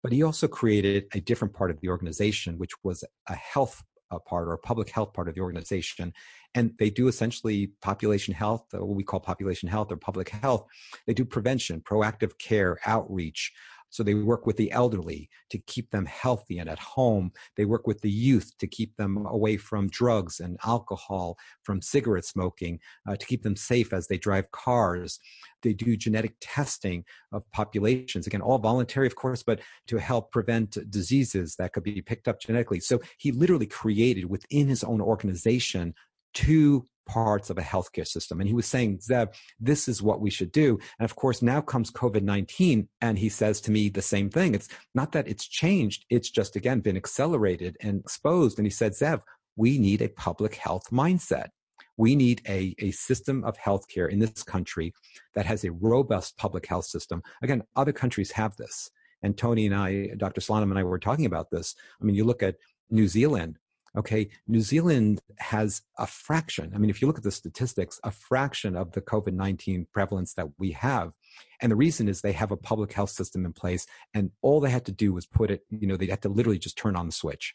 [0.00, 4.20] But he also created a different part of the organization, which was a health uh,
[4.20, 6.12] part or a public health part of the organization.
[6.54, 10.66] And they do essentially population health, what we call population health or public health.
[11.08, 13.52] They do prevention, proactive care, outreach,
[13.94, 17.30] so they work with the elderly to keep them healthy and at home.
[17.56, 22.24] They work with the youth to keep them away from drugs and alcohol, from cigarette
[22.24, 25.20] smoking, uh, to keep them safe as they drive cars.
[25.62, 28.26] They do genetic testing of populations.
[28.26, 32.40] Again, all voluntary, of course, but to help prevent diseases that could be picked up
[32.40, 32.80] genetically.
[32.80, 35.94] So he literally created within his own organization
[36.32, 38.40] two parts of a healthcare system.
[38.40, 40.78] And he was saying, Zev, this is what we should do.
[40.98, 44.54] And of course, now comes COVID 19, and he says to me the same thing.
[44.54, 48.58] It's not that it's changed, it's just, again, been accelerated and exposed.
[48.58, 49.20] And he said, Zev,
[49.56, 51.48] we need a public health mindset.
[51.96, 54.92] We need a, a system of healthcare in this country
[55.34, 57.22] that has a robust public health system.
[57.42, 58.90] Again, other countries have this.
[59.22, 60.40] And Tony and I, Dr.
[60.40, 61.74] Slonim and I were talking about this.
[62.00, 62.56] I mean, you look at
[62.90, 63.58] New Zealand,
[63.96, 66.72] okay, New Zealand has a fraction.
[66.74, 70.34] I mean, if you look at the statistics, a fraction of the COVID 19 prevalence
[70.34, 71.12] that we have.
[71.60, 74.70] And the reason is they have a public health system in place, and all they
[74.70, 77.06] had to do was put it, you know, they had to literally just turn on
[77.06, 77.54] the switch.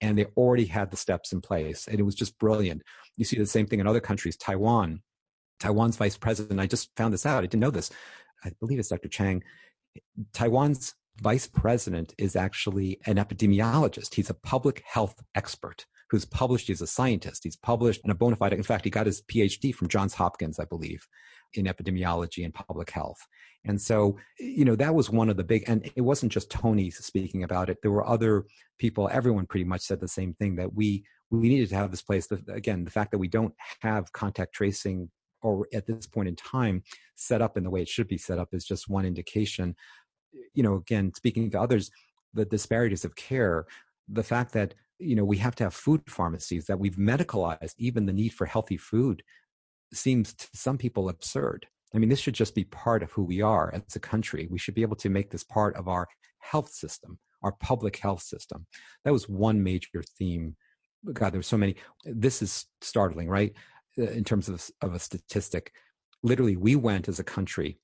[0.00, 2.82] And they already had the steps in place, and it was just brilliant.
[3.16, 4.36] You see the same thing in other countries.
[4.36, 5.02] Taiwan,
[5.58, 7.90] Taiwan's vice president, I just found this out, I didn't know this.
[8.44, 9.08] I believe it's Dr.
[9.08, 9.42] Chang.
[10.32, 14.14] Taiwan's vice president is actually an epidemiologist.
[14.14, 17.42] He's a public health expert who's published, he's a scientist.
[17.44, 20.58] He's published and a bona fide, in fact, he got his PhD from Johns Hopkins,
[20.58, 21.06] I believe,
[21.54, 23.18] in epidemiology and public health.
[23.64, 26.90] And so, you know, that was one of the big, and it wasn't just Tony
[26.90, 27.78] speaking about it.
[27.82, 28.44] There were other
[28.78, 32.02] people, everyone pretty much said the same thing that we, we needed to have this
[32.02, 32.28] place.
[32.48, 35.10] Again, the fact that we don't have contact tracing
[35.42, 36.82] or at this point in time
[37.14, 39.74] set up in the way it should be set up is just one indication
[40.54, 41.90] you know, again, speaking to others,
[42.34, 43.66] the disparities of care,
[44.08, 48.06] the fact that, you know, we have to have food pharmacies, that we've medicalized even
[48.06, 49.22] the need for healthy food
[49.92, 51.66] seems to some people absurd.
[51.94, 54.46] I mean, this should just be part of who we are as a country.
[54.50, 56.06] We should be able to make this part of our
[56.38, 58.66] health system, our public health system.
[59.04, 60.56] That was one major theme.
[61.12, 61.76] God, there's so many.
[62.04, 63.52] This is startling, right?
[63.98, 65.72] Uh, in terms of, of a statistic.
[66.22, 67.78] Literally, we went as a country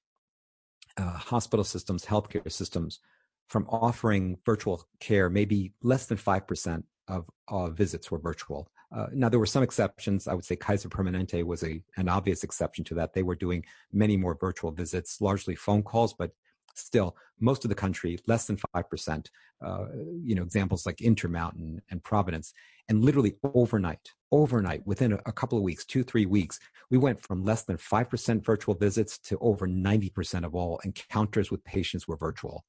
[0.97, 3.01] uh, hospital systems, healthcare systems,
[3.49, 8.69] from offering virtual care, maybe less than 5% of uh, visits were virtual.
[8.95, 10.29] Uh, now, there were some exceptions.
[10.29, 13.15] I would say Kaiser Permanente was a, an obvious exception to that.
[13.15, 16.33] They were doing many more virtual visits, largely phone calls, but
[16.79, 19.27] still, most of the country, less than 5%.
[19.65, 19.87] Uh,
[20.23, 22.53] you know, examples like Intermountain and Providence.
[22.89, 26.61] And literally overnight, overnight, within a, a couple of weeks, two, three weeks,
[26.91, 31.65] we went from less than 5% virtual visits to over 90% of all encounters with
[31.65, 32.65] patients were virtual.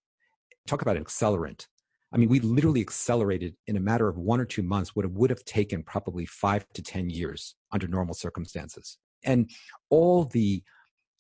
[0.65, 1.67] Talk about an accelerant.
[2.13, 5.12] I mean, we literally accelerated in a matter of one or two months what it
[5.12, 8.98] would have taken probably five to 10 years under normal circumstances.
[9.26, 9.50] And
[9.89, 10.63] all the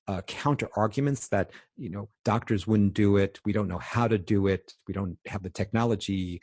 [0.07, 4.17] uh, counter arguments that, you know, doctors wouldn't do it, we don't know how to
[4.17, 6.41] do it, we don't have the technology,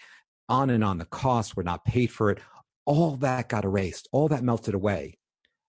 [0.48, 2.38] on and on, the cost we're not paid for it.
[2.84, 5.18] All that got erased, all that melted away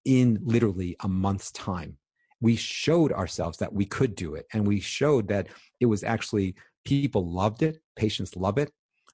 [0.03, 1.97] in literally a month's time.
[2.41, 5.47] We showed ourselves that we could do it, and we showed that
[5.79, 8.71] it was actually people loved it, patients love it.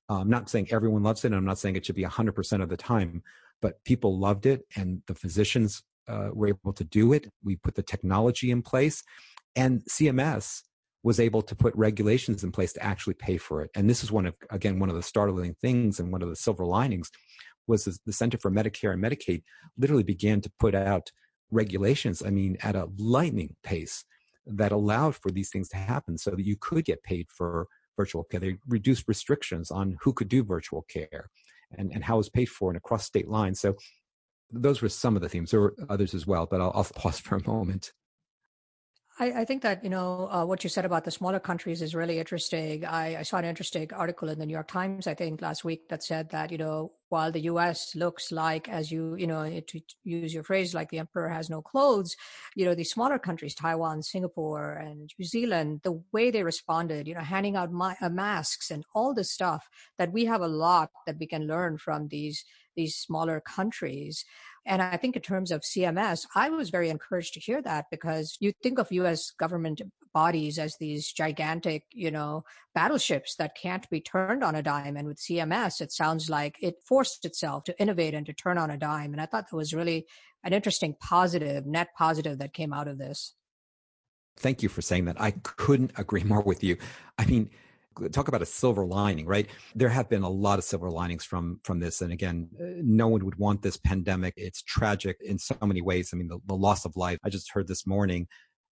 [0.09, 2.61] Uh, I'm not saying everyone loves it, and I'm not saying it should be 100%
[2.63, 3.21] of the time,
[3.61, 7.27] but people loved it, and the physicians uh, were able to do it.
[7.43, 9.03] We put the technology in place,
[9.55, 10.61] and CMS
[11.03, 13.71] was able to put regulations in place to actually pay for it.
[13.75, 16.35] And this is one of, again, one of the startling things and one of the
[16.35, 17.09] silver linings
[17.67, 19.43] was the Center for Medicare and Medicaid
[19.77, 21.11] literally began to put out
[21.49, 24.05] regulations, I mean, at a lightning pace
[24.45, 28.23] that allowed for these things to happen so that you could get paid for virtual
[28.23, 28.39] care.
[28.39, 31.29] They reduced restrictions on who could do virtual care
[31.77, 33.59] and, and how it was paid for and across state lines.
[33.59, 33.75] So
[34.51, 35.51] those were some of the themes.
[35.51, 37.93] There were others as well, but I'll, I'll pause for a moment.
[39.21, 41.93] I, I, think that you know uh, what you said about the smaller countries is
[41.93, 42.83] really interesting.
[42.83, 45.87] I, I, saw an interesting article in the New York Times, I think, last week
[45.89, 47.95] that said that you know while the U.S.
[47.95, 51.61] looks like, as you you know, to use your phrase, like the emperor has no
[51.61, 52.15] clothes,
[52.55, 57.13] you know, the smaller countries, Taiwan, Singapore, and New Zealand, the way they responded, you
[57.13, 60.89] know, handing out my, uh, masks and all this stuff, that we have a lot
[61.05, 62.43] that we can learn from these
[62.75, 64.25] these smaller countries.
[64.65, 68.37] And I think in terms of CMS, I was very encouraged to hear that because
[68.39, 69.81] you think of US government
[70.13, 72.43] bodies as these gigantic, you know,
[72.75, 74.97] battleships that can't be turned on a dime.
[74.97, 78.69] And with CMS, it sounds like it forced itself to innovate and to turn on
[78.69, 79.13] a dime.
[79.13, 80.05] And I thought that was really
[80.43, 83.33] an interesting positive, net positive that came out of this.
[84.37, 85.19] Thank you for saying that.
[85.19, 86.77] I couldn't agree more with you.
[87.17, 87.49] I mean,
[88.11, 89.47] talk about a silver lining right?
[89.75, 92.01] There have been a lot of silver linings from from this.
[92.01, 94.33] And again uh, no one would want this pandemic.
[94.37, 96.11] It's tragic in so many ways.
[96.13, 98.27] I mean the, the loss of life i just heard this morning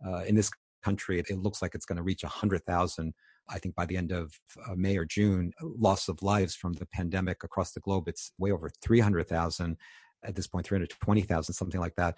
[0.05, 0.49] uh, in this
[0.84, 3.13] country it, looks like it's going to reach 100000
[3.49, 4.32] i think by the end of
[4.65, 8.08] uh, may or june loss of lives from the pandemic across the globe.
[8.08, 9.77] It's way over 300000
[10.23, 12.15] at this point 320000 something like that.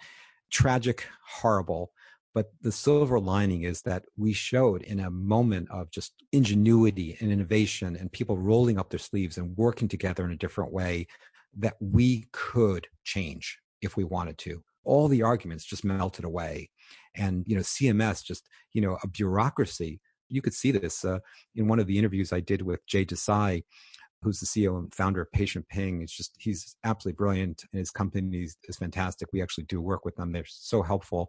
[0.50, 1.92] Tragic horrible
[2.34, 7.30] but the silver lining is that we showed in a moment of just ingenuity and
[7.30, 11.06] innovation and people rolling up their sleeves and working together in a different way
[11.58, 14.62] that we could change if we wanted to.
[14.84, 16.70] All the arguments just melted away.
[17.14, 20.00] And, you know, CMS, just, you know, a bureaucracy.
[20.28, 21.18] You could see this uh,
[21.54, 23.62] in one of the interviews I did with Jay Desai,
[24.22, 26.02] who's the CEO and founder of PatientPing.
[26.02, 29.28] It's just, he's absolutely brilliant and his company is, is fantastic.
[29.32, 30.32] We actually do work with them.
[30.32, 31.28] They're so helpful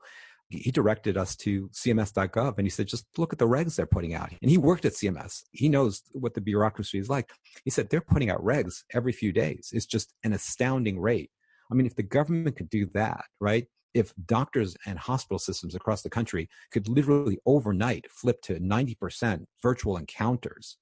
[0.58, 4.14] he directed us to cms.gov and he said, just look at the regs they're putting
[4.14, 4.32] out.
[4.42, 5.44] And he worked at CMS.
[5.52, 7.30] He knows what the bureaucracy is like.
[7.64, 9.70] He said, they're putting out regs every few days.
[9.74, 11.32] It's just an astounding rate.
[11.72, 13.66] I mean, if the government could do that, right?
[13.94, 19.98] If doctors and hospital systems across the country could literally overnight flip to 90% virtual
[19.98, 20.78] encounters,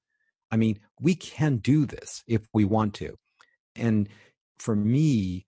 [0.49, 3.17] I mean, we can do this if we want to.
[3.75, 4.09] And
[4.59, 5.45] for me,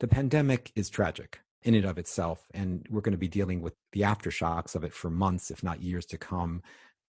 [0.00, 2.46] the pandemic is tragic in and of itself.
[2.54, 5.82] And we're going to be dealing with the aftershocks of it for months, if not
[5.82, 6.62] years to come.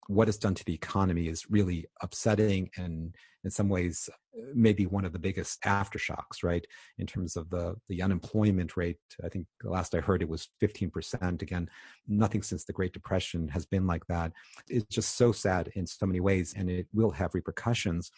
[0.07, 4.09] What it's done to the economy is really upsetting and in some ways
[4.53, 6.65] maybe one of the biggest aftershocks, right?
[6.97, 8.97] In terms of the, the unemployment rate.
[9.23, 11.41] I think the last I heard it was 15%.
[11.41, 11.69] Again,
[12.07, 14.33] nothing since the Great Depression has been like that.
[14.67, 18.11] It's just so sad in so many ways, and it will have repercussions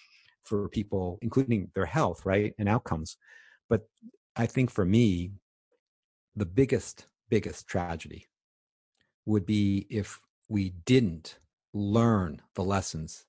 [0.44, 2.54] for people, including their health, right?
[2.58, 3.18] And outcomes.
[3.70, 3.82] But
[4.36, 5.32] I think for me,
[6.38, 8.28] the biggest, biggest tragedy
[9.26, 11.40] would be if we didn't
[11.74, 13.26] learn the lessons,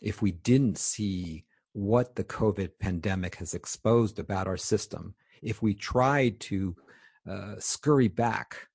[0.00, 5.74] if we didn't see what the COVID pandemic has exposed about our system, if we
[5.74, 6.76] tried to
[7.28, 8.68] uh, scurry back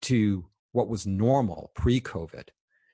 [0.00, 2.48] to what was normal pre COVID,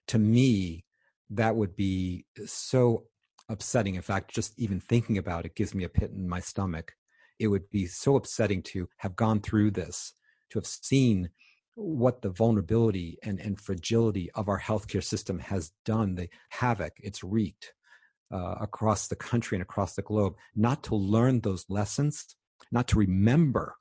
[0.08, 0.84] to me,
[1.30, 3.04] that would be so
[3.48, 3.94] upsetting.
[3.94, 6.94] In fact, just even thinking about it gives me a pit in my stomach
[7.38, 10.12] it would be so upsetting to have gone through this,
[10.50, 11.30] to have seen
[11.74, 17.22] what the vulnerability and, and fragility of our healthcare system has done, the havoc it's
[17.22, 17.72] wreaked
[18.32, 22.36] uh, across the country and across the globe, not to learn those lessons,
[22.72, 23.76] not to remember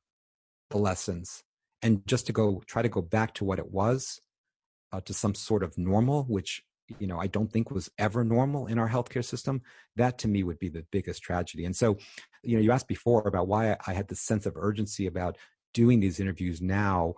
[0.69, 1.43] the lessons,
[1.81, 4.21] and just to go try to go back to what it was,
[4.91, 6.61] uh, to some sort of normal, which
[6.99, 9.61] you know, I don't think was ever normal in our healthcare system,
[9.95, 11.65] that to me would be the biggest tragedy.
[11.65, 11.97] And so,
[12.43, 15.37] you know, you asked before about why I had this sense of urgency about
[15.73, 17.15] doing these interviews now,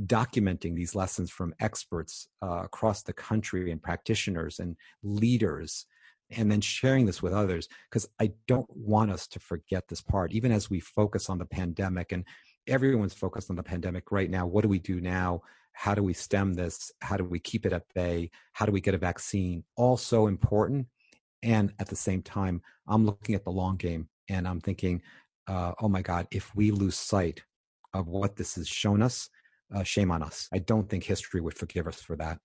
[0.00, 5.86] documenting these lessons from experts uh, across the country and practitioners and leaders
[6.30, 10.32] and then sharing this with others because I don't want us to forget this part,
[10.32, 12.24] even as we focus on the pandemic and
[12.66, 14.46] everyone's focused on the pandemic right now.
[14.46, 15.42] What do we do now?
[15.72, 16.92] How do we stem this?
[17.00, 18.30] How do we keep it at bay?
[18.52, 19.64] How do we get a vaccine?
[19.76, 20.86] All so important
[21.44, 25.02] and at the same time i'm looking at the long game and i'm thinking
[25.48, 27.42] uh, oh my god if we lose sight
[27.94, 29.28] of what this has shown us
[29.74, 30.48] uh, shame on us.
[30.52, 32.38] I don't think history would forgive us for that.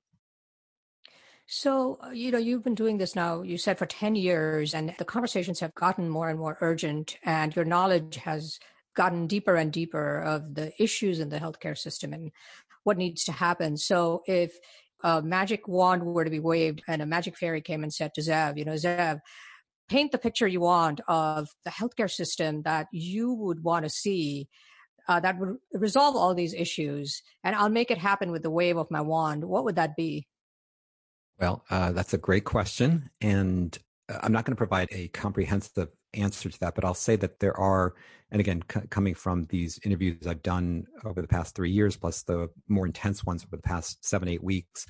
[1.46, 4.94] So, uh, you know, you've been doing this now, you said for 10 years, and
[4.98, 8.60] the conversations have gotten more and more urgent, and your knowledge has
[8.96, 12.32] gotten deeper and deeper of the issues in the healthcare system and
[12.88, 13.76] what needs to happen.
[13.78, 14.58] So if
[15.04, 18.22] a magic wand were to be waved and a magic fairy came and said to
[18.22, 19.20] Zev, you know, Zev,
[19.90, 24.48] paint the picture you want of the healthcare system that you would want to see
[25.08, 28.78] uh, that would resolve all these issues, and I'll make it happen with the wave
[28.78, 29.46] of my wand.
[29.46, 30.28] What would that be?
[31.40, 33.78] Well, uh, that's a great question, and
[34.10, 37.40] Uh, I'm not going to provide a comprehensive answer to that, but I'll say that
[37.40, 37.96] there are,
[38.32, 42.24] and again, c- coming from these interviews I've done over the past three years, plus
[42.24, 44.86] the more intense ones over the past seven, eight weeks,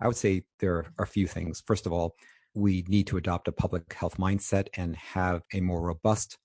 [0.00, 1.62] I would say there are a few things.
[1.66, 2.16] First of all,
[2.54, 6.38] we need to adopt a public health mindset and have a more robust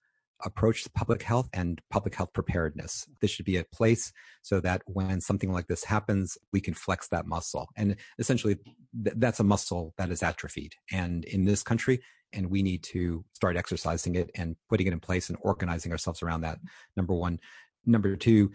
[0.46, 3.08] approach to public health and public health preparedness.
[3.22, 4.14] This should be a place
[4.44, 7.68] so that when something like this happens, we can flex that muscle.
[7.76, 8.56] And essentially,
[9.04, 10.74] th- that's a muscle that is atrophied.
[10.92, 12.02] And in this country,
[12.34, 16.22] and we need to start exercising it and putting it in place and organizing ourselves
[16.22, 16.60] around that.
[16.96, 17.40] Number one.
[17.86, 18.52] Number two,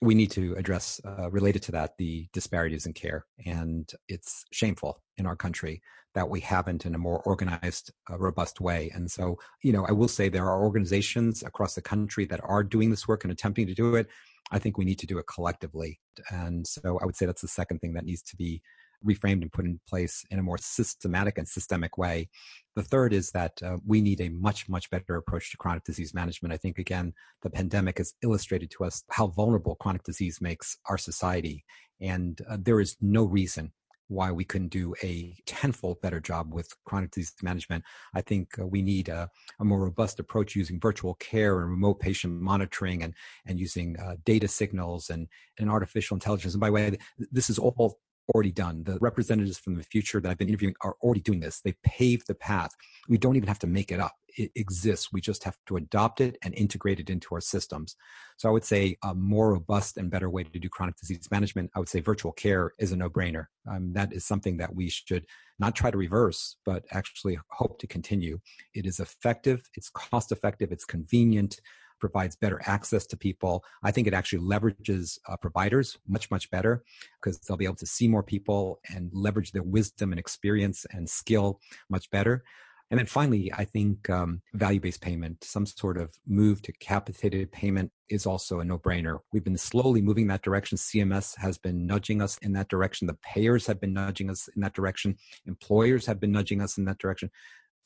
[0.00, 5.02] we need to address uh, related to that the disparities in care and it's shameful
[5.16, 5.82] in our country
[6.14, 9.92] that we haven't in a more organized uh, robust way and so you know i
[9.92, 13.66] will say there are organizations across the country that are doing this work and attempting
[13.66, 14.06] to do it
[14.52, 15.98] i think we need to do it collectively
[16.30, 18.62] and so i would say that's the second thing that needs to be
[19.06, 22.28] reframed and put in place in a more systematic and systemic way.
[22.76, 26.14] The third is that uh, we need a much, much better approach to chronic disease
[26.14, 26.52] management.
[26.52, 30.98] I think, again, the pandemic has illustrated to us how vulnerable chronic disease makes our
[30.98, 31.64] society.
[32.00, 33.72] And uh, there is no reason
[34.08, 37.84] why we couldn't do a tenfold better job with chronic disease management.
[38.14, 39.28] I think uh, we need a,
[39.60, 43.14] a, more robust approach using virtual care and remote patient monitoring and,
[43.46, 45.28] and using uh, data signals and,
[45.58, 46.54] and artificial intelligence.
[46.54, 46.98] And by the way,
[47.30, 47.98] this is all
[48.34, 48.84] already done.
[48.84, 51.60] The representatives from the future that I've been interviewing are already doing this.
[51.60, 52.70] They've paved the path.
[53.08, 54.14] We don't even have to make it up.
[54.36, 55.12] It exists.
[55.12, 57.96] We just have to adopt it and integrate it into our systems.
[58.36, 61.70] So I would say a more robust and better way to do chronic disease management,
[61.74, 63.46] I would say virtual care is a no brainer.
[63.68, 65.26] Um, that is something that we should
[65.58, 68.38] not try to reverse, but actually hope to continue.
[68.74, 71.60] It is effective, it's cost effective, it's convenient.
[71.98, 73.64] Provides better access to people.
[73.82, 76.82] I think it actually leverages uh, providers much, much better
[77.20, 81.08] because they'll be able to see more people and leverage their wisdom and experience and
[81.08, 82.44] skill much better.
[82.90, 87.52] And then finally, I think um, value based payment, some sort of move to capitated
[87.52, 89.18] payment is also a no brainer.
[89.30, 90.78] We've been slowly moving that direction.
[90.78, 93.06] CMS has been nudging us in that direction.
[93.06, 95.18] The payers have been nudging us in that direction.
[95.46, 97.30] Employers have been nudging us in that direction.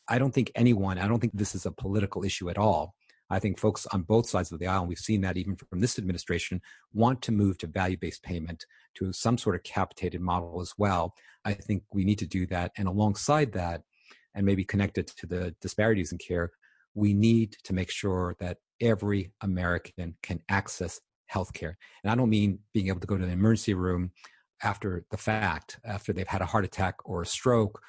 [0.09, 2.95] I don't think anyone, I don't think this is a political issue at all.
[3.33, 5.81] I think folks on both sides of the aisle, and we've seen that even from
[5.81, 6.61] this administration,
[6.93, 8.67] want to move to value based payment
[8.97, 11.15] to some sort of capitated model as well.
[11.47, 12.73] I think we need to do that.
[12.77, 13.83] And alongside that,
[14.35, 16.53] and maybe connected to the disparities in care,
[16.95, 21.01] we need to make sure that every American can access
[21.33, 21.75] healthcare.
[22.05, 24.11] And I don't mean being able to go to the emergency room
[24.63, 27.81] after the fact, after they've had a heart attack or a stroke,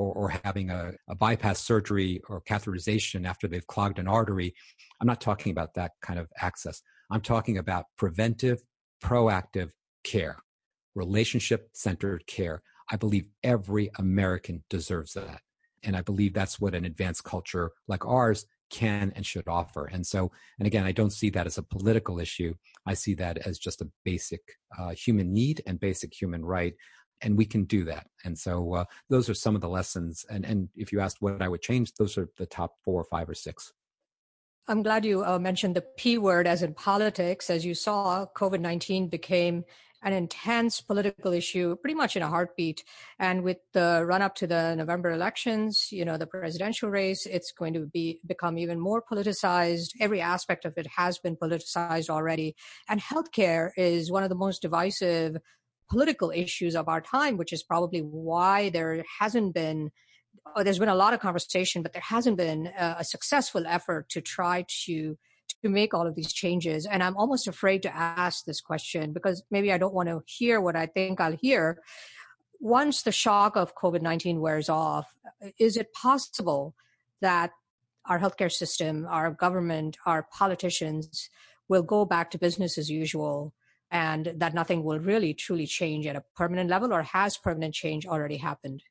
[0.00, 4.54] or, or having a, a bypass surgery or catheterization after they've clogged an artery.
[5.00, 6.80] I'm not talking about that kind of access.
[7.10, 8.62] I'm talking about preventive,
[9.04, 9.70] proactive
[10.02, 10.38] care,
[10.94, 12.62] relationship centered care.
[12.90, 15.42] I believe every American deserves that.
[15.82, 19.86] And I believe that's what an advanced culture like ours can and should offer.
[19.86, 22.54] And so, and again, I don't see that as a political issue.
[22.86, 24.40] I see that as just a basic
[24.78, 26.74] uh, human need and basic human right.
[27.22, 28.06] And we can do that.
[28.24, 30.24] And so, uh, those are some of the lessons.
[30.30, 33.04] And, and if you asked what I would change, those are the top four or
[33.04, 33.72] five or six.
[34.68, 37.50] I'm glad you uh, mentioned the P word as in politics.
[37.50, 39.64] As you saw, COVID 19 became
[40.02, 42.84] an intense political issue pretty much in a heartbeat.
[43.18, 47.52] And with the run up to the November elections, you know, the presidential race, it's
[47.52, 49.90] going to be become even more politicized.
[50.00, 52.54] Every aspect of it has been politicized already.
[52.88, 55.36] And healthcare is one of the most divisive
[55.90, 59.90] political issues of our time, which is probably why there hasn't been
[60.56, 64.08] oh, there's been a lot of conversation, but there hasn't been a, a successful effort
[64.10, 65.18] to try to
[65.62, 66.86] to make all of these changes.
[66.86, 70.60] And I'm almost afraid to ask this question because maybe I don't want to hear
[70.60, 71.82] what I think I'll hear.
[72.60, 75.12] Once the shock of COVID 19 wears off,
[75.44, 76.74] uh, is it possible
[77.20, 77.50] that
[78.06, 81.28] our healthcare system, our government, our politicians
[81.68, 83.52] will go back to business as usual
[83.90, 88.06] and that nothing will really truly change at a permanent level or has permanent change
[88.06, 88.82] already happened?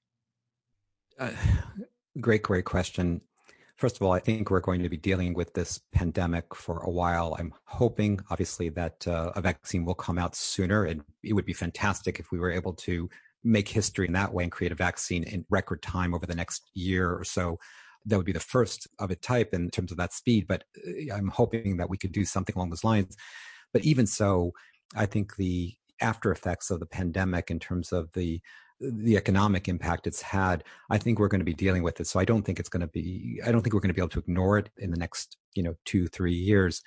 [1.17, 1.31] Uh,
[2.19, 3.21] great, great question.
[3.77, 6.89] First of all, I think we're going to be dealing with this pandemic for a
[6.89, 7.37] while.
[7.39, 10.83] I'm hoping, obviously, that uh, a vaccine will come out sooner.
[10.83, 13.09] And it would be fantastic if we were able to
[13.41, 16.69] make history in that way and create a vaccine in record time over the next
[16.73, 17.57] year or so.
[18.05, 20.45] That would be the first of its type in terms of that speed.
[20.45, 23.15] But uh, I'm hoping that we could do something along those lines.
[23.71, 24.51] But even so,
[24.95, 28.41] I think the after effects of the pandemic in terms of the
[28.81, 32.07] the economic impact it's had, I think we're going to be dealing with it.
[32.07, 34.01] So I don't think it's going to be, I don't think we're going to be
[34.01, 36.81] able to ignore it in the next, you know, two, three years.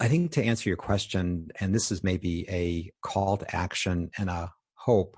[0.00, 4.28] I think to answer your question, and this is maybe a call to action and
[4.28, 5.16] a hope,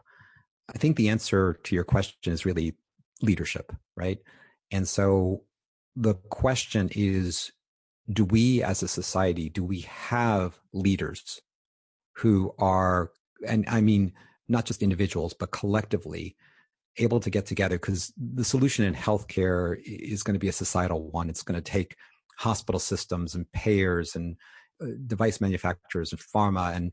[0.68, 2.74] I think the answer to your question is really
[3.22, 4.18] leadership, right?
[4.70, 5.44] And so
[5.94, 7.52] the question is
[8.12, 11.40] do we as a society, do we have leaders
[12.16, 13.10] who are,
[13.46, 14.12] and I mean,
[14.48, 16.36] not just individuals, but collectively
[16.98, 21.10] able to get together because the solution in healthcare is going to be a societal
[21.10, 21.28] one.
[21.28, 21.96] It's going to take
[22.38, 24.36] hospital systems and payers and
[24.80, 26.92] uh, device manufacturers and pharma and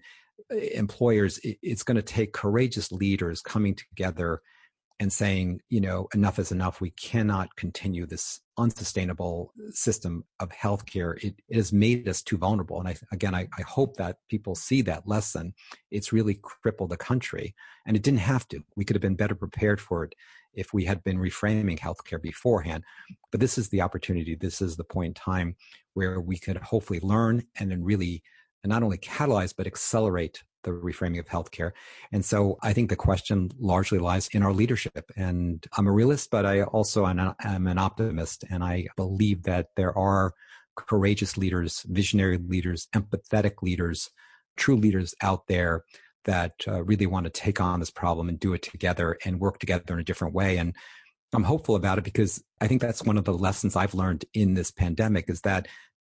[0.52, 1.40] uh, employers.
[1.44, 4.42] It's going to take courageous leaders coming together
[5.00, 6.80] and saying, you know, enough is enough.
[6.80, 11.22] We cannot continue this unsustainable system of healthcare.
[11.24, 12.80] It, it has made us too vulnerable.
[12.80, 15.54] And I, again, I, I hope that people see that lesson.
[15.91, 17.56] It's really crippled the country
[17.88, 18.64] and it didn't have to.
[18.76, 20.14] We could have been better prepared for it
[20.54, 22.84] if we had been reframing healthcare beforehand.
[23.32, 24.36] But this is the opportunity.
[24.36, 25.56] This is the point in time
[25.96, 28.22] where we could hopefully learn and then really
[28.64, 31.72] not only catalyze, but accelerate the reframing of healthcare.
[32.11, 35.11] And so I think the question largely lies in our leadership.
[35.16, 38.43] And I'm a realist, but I also am an optimist.
[38.49, 40.34] And I believe that there are
[40.76, 44.09] courageous leaders, visionary leaders, empathetic leaders,
[44.57, 45.84] true leaders out there
[46.26, 49.59] that uh, really want to take on this problem and do it together and work
[49.59, 50.57] together in a different way.
[50.57, 50.76] And
[51.34, 54.53] I'm hopeful about it because I think that's one of the lessons I've learned in
[54.53, 55.68] this pandemic is that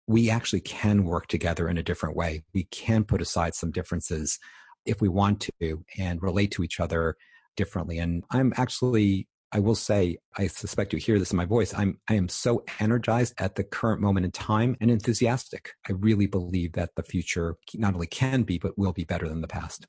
[0.07, 2.43] we actually can work together in a different way.
[2.53, 4.39] We can put aside some differences
[4.85, 7.17] if we want to and relate to each other
[7.57, 7.99] differently.
[7.99, 11.73] And I'm actually, I will say, I suspect you hear this in my voice.
[11.73, 15.71] I'm, I am so energized at the current moment in time and enthusiastic.
[15.89, 19.41] I really believe that the future not only can be, but will be better than
[19.41, 19.87] the past.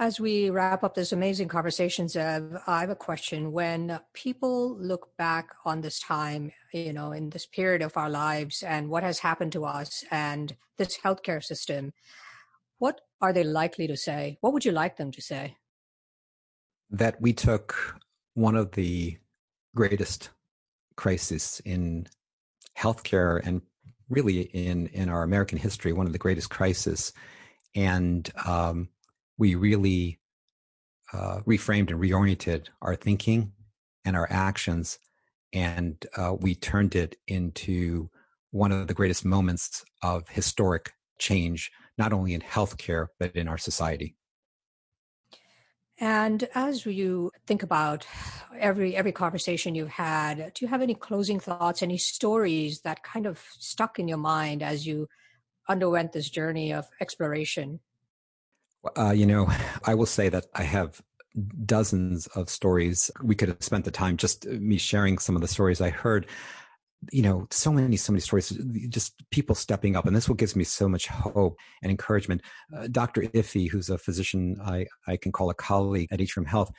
[0.00, 3.50] As we wrap up this amazing conversation, Zev, I have a question.
[3.50, 8.62] When people look back on this time, you know, in this period of our lives
[8.62, 11.92] and what has happened to us and this healthcare system,
[12.78, 14.38] what are they likely to say?
[14.40, 15.56] What would you like them to say?
[16.90, 17.98] That we took
[18.34, 19.18] one of the
[19.74, 20.30] greatest
[20.94, 22.06] crises in
[22.78, 23.62] healthcare and
[24.08, 27.12] really in, in our American history, one of the greatest crises.
[27.74, 28.90] And um,
[29.38, 30.18] we really
[31.12, 33.52] uh, reframed and reoriented our thinking
[34.04, 34.98] and our actions,
[35.52, 38.10] and uh, we turned it into
[38.50, 43.58] one of the greatest moments of historic change, not only in healthcare, but in our
[43.58, 44.16] society.
[46.00, 48.06] And as you think about
[48.56, 53.26] every every conversation you've had, do you have any closing thoughts, any stories that kind
[53.26, 55.08] of stuck in your mind as you
[55.68, 57.80] underwent this journey of exploration?
[58.96, 59.48] Uh, you know,
[59.84, 61.00] I will say that I have
[61.64, 63.10] dozens of stories.
[63.22, 65.90] We could have spent the time just uh, me sharing some of the stories I
[65.90, 66.26] heard.
[67.12, 68.50] You know, so many, so many stories,
[68.88, 70.06] just people stepping up.
[70.06, 72.42] And this what gives me so much hope and encouragement.
[72.76, 73.22] Uh, Dr.
[73.22, 76.72] Ify, who's a physician I, I can call a colleague at Atrium Health,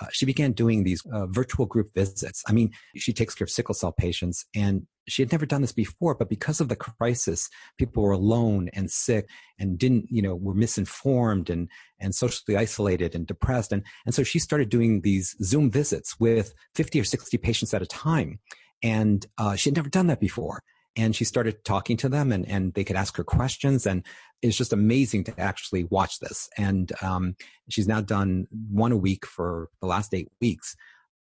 [0.00, 2.42] uh, she began doing these uh, virtual group visits.
[2.46, 5.72] I mean, she takes care of sickle cell patients, and she had never done this
[5.72, 6.14] before.
[6.14, 9.28] But because of the crisis, people were alone and sick,
[9.58, 11.68] and didn't, you know, were misinformed and
[11.98, 16.54] and socially isolated and depressed, and and so she started doing these Zoom visits with
[16.74, 18.40] fifty or sixty patients at a time,
[18.82, 20.62] and uh, she had never done that before
[20.96, 23.86] and she started talking to them and, and they could ask her questions.
[23.86, 24.02] And
[24.42, 26.48] it's just amazing to actually watch this.
[26.56, 27.36] And um,
[27.68, 30.74] she's now done one a week for the last eight weeks.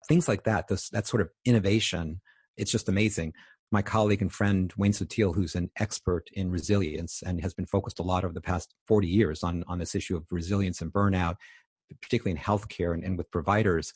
[0.07, 2.21] Things like that that sort of innovation
[2.57, 3.34] it's just amazing.
[3.71, 7.99] My colleague and friend Wayne Sotile, who's an expert in resilience and has been focused
[7.99, 11.38] a lot over the past 40 years on, on this issue of resilience and burnout,
[12.01, 13.93] particularly in healthcare and, and with providers,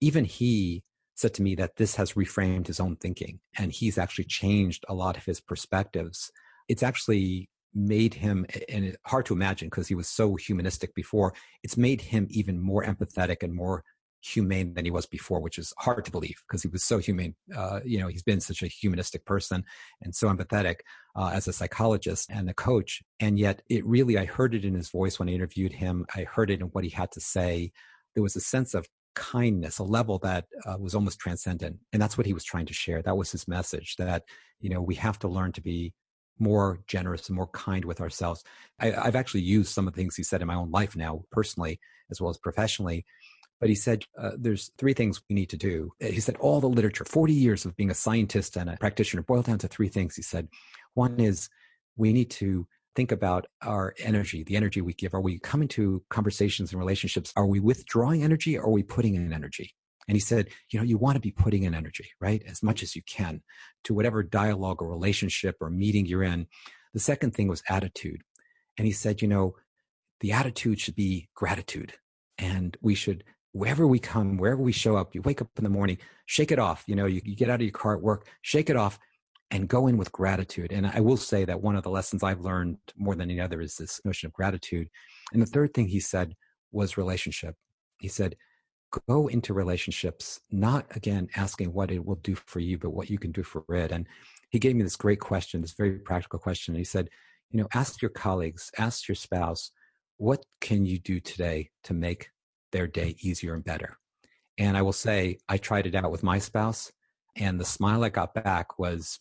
[0.00, 0.84] even he
[1.16, 4.94] said to me that this has reframed his own thinking and he's actually changed a
[4.94, 6.30] lot of his perspectives.
[6.68, 11.34] It's actually made him, and it's hard to imagine because he was so humanistic before,
[11.62, 13.84] it's made him even more empathetic and more
[14.22, 17.34] humane than he was before, which is hard to believe because he was so humane.
[17.54, 19.64] Uh, you know, he's been such a humanistic person
[20.02, 20.76] and so empathetic
[21.14, 23.02] uh, as a psychologist and a coach.
[23.20, 26.06] And yet, it really, I heard it in his voice when I interviewed him.
[26.14, 27.72] I heard it in what he had to say.
[28.14, 31.78] There was a sense of kindness, a level that uh, was almost transcendent.
[31.92, 33.02] And that's what he was trying to share.
[33.02, 34.22] That was his message that,
[34.60, 35.92] you know, we have to learn to be
[36.38, 38.44] more generous and more kind with ourselves.
[38.78, 41.24] I, have actually used some of the things he said in my own life now,
[41.32, 43.04] personally, as well as professionally.
[43.58, 45.92] But he said, uh, there's three things we need to do.
[45.98, 49.46] He said, all the literature, 40 years of being a scientist and a practitioner, boiled
[49.46, 50.14] down to three things.
[50.14, 50.48] He said,
[50.92, 51.48] one is
[51.96, 55.14] we need to think about our energy, the energy we give.
[55.14, 57.32] Are we coming to conversations and relationships?
[57.36, 59.74] Are we withdrawing energy or are we putting in energy?
[60.08, 62.42] And he said, you know, you want to be putting in energy, right?
[62.48, 63.42] As much as you can
[63.84, 66.46] to whatever dialogue or relationship or meeting you're in.
[66.94, 68.22] The second thing was attitude.
[68.78, 69.56] And he said, you know,
[70.20, 71.92] the attitude should be gratitude.
[72.38, 75.70] And we should, wherever we come, wherever we show up, you wake up in the
[75.70, 76.84] morning, shake it off.
[76.86, 78.98] You know, you, you get out of your car at work, shake it off
[79.50, 80.72] and go in with gratitude.
[80.72, 83.60] And I will say that one of the lessons I've learned more than any other
[83.60, 84.88] is this notion of gratitude.
[85.32, 86.34] And the third thing he said
[86.72, 87.54] was relationship.
[88.00, 88.36] He said,
[89.08, 93.18] go into relationships, not again asking what it will do for you, but what you
[93.18, 93.92] can do for it.
[93.92, 94.06] And
[94.50, 96.74] he gave me this great question, this very practical question.
[96.74, 97.08] And he said,
[97.50, 99.70] you know, ask your colleagues, ask your spouse,
[100.16, 102.30] what can you do today to make
[102.72, 103.96] their day easier and better?
[104.58, 106.90] And I will say, I tried it out with my spouse,
[107.36, 109.20] and the smile I got back was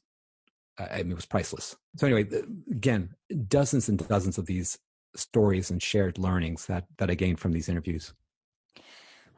[0.78, 1.76] I mean, it was priceless.
[1.98, 2.28] So anyway,
[2.70, 3.16] again,
[3.48, 4.78] dozens and dozens of these
[5.16, 8.14] stories and shared learnings that that I gained from these interviews.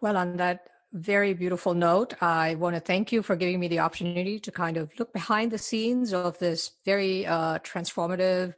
[0.01, 3.79] Well, on that very beautiful note, I want to thank you for giving me the
[3.79, 8.53] opportunity to kind of look behind the scenes of this very uh, transformative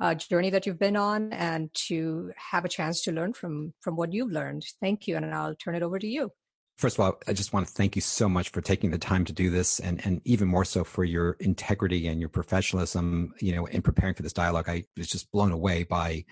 [0.00, 3.96] uh, journey that you've been on, and to have a chance to learn from from
[3.96, 4.64] what you've learned.
[4.80, 6.32] Thank you, and I'll turn it over to you.
[6.78, 9.24] First of all, I just want to thank you so much for taking the time
[9.24, 13.52] to do this and, and even more so for your integrity and your professionalism, you
[13.52, 14.68] know, in preparing for this dialogue.
[14.68, 16.24] I was just blown away by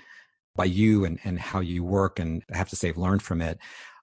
[0.55, 3.43] by you and, and how you work and I have to say I've learned from
[3.43, 3.59] it.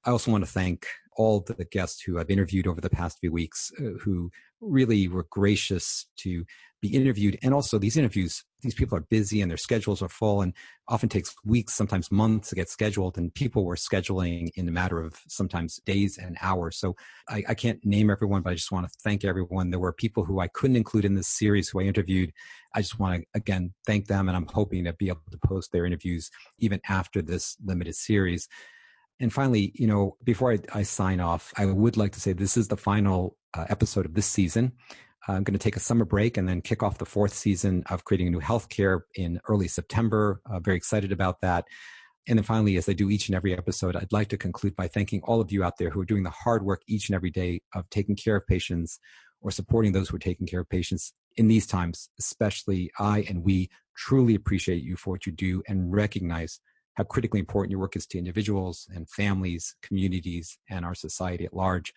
[0.05, 0.85] I also want to thank
[1.15, 5.25] all the guests who I've interviewed over the past few weeks uh, who really were
[5.29, 6.45] gracious to
[6.81, 7.39] be interviewed.
[7.41, 10.53] And also these interviews, these people are busy and their schedules are full and
[10.89, 13.17] often takes weeks, sometimes months to get scheduled.
[13.17, 16.77] And people were scheduling in a matter of sometimes days and hours.
[16.77, 16.95] So
[17.29, 19.69] I, I can't name everyone, but I just want to thank everyone.
[19.69, 22.33] There were people who I couldn't include in this series who I interviewed.
[22.75, 24.27] I just want to again thank them.
[24.27, 28.49] And I'm hoping to be able to post their interviews even after this limited series.
[29.19, 32.57] And finally, you know, before I, I sign off, I would like to say this
[32.57, 34.73] is the final uh, episode of this season.
[35.27, 38.03] I'm going to take a summer break and then kick off the fourth season of
[38.03, 40.41] creating a new healthcare in early September.
[40.45, 41.65] Uh, very excited about that.
[42.27, 44.87] And then finally, as I do each and every episode, I'd like to conclude by
[44.87, 47.31] thanking all of you out there who are doing the hard work each and every
[47.31, 48.99] day of taking care of patients
[49.41, 52.09] or supporting those who are taking care of patients in these times.
[52.19, 56.59] Especially, I and we truly appreciate you for what you do and recognize
[56.95, 61.53] how critically important your work is to individuals and families, communities, and our society at
[61.53, 61.93] large.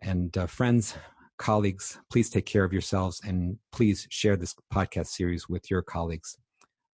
[0.00, 0.94] And uh, friends,
[1.38, 6.36] colleagues, please take care of yourselves and please share this podcast series with your colleagues.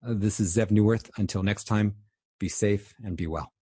[0.06, 1.10] Uh, this is Zev Neuwirth.
[1.16, 1.94] Until next time,
[2.38, 3.57] be safe and be well.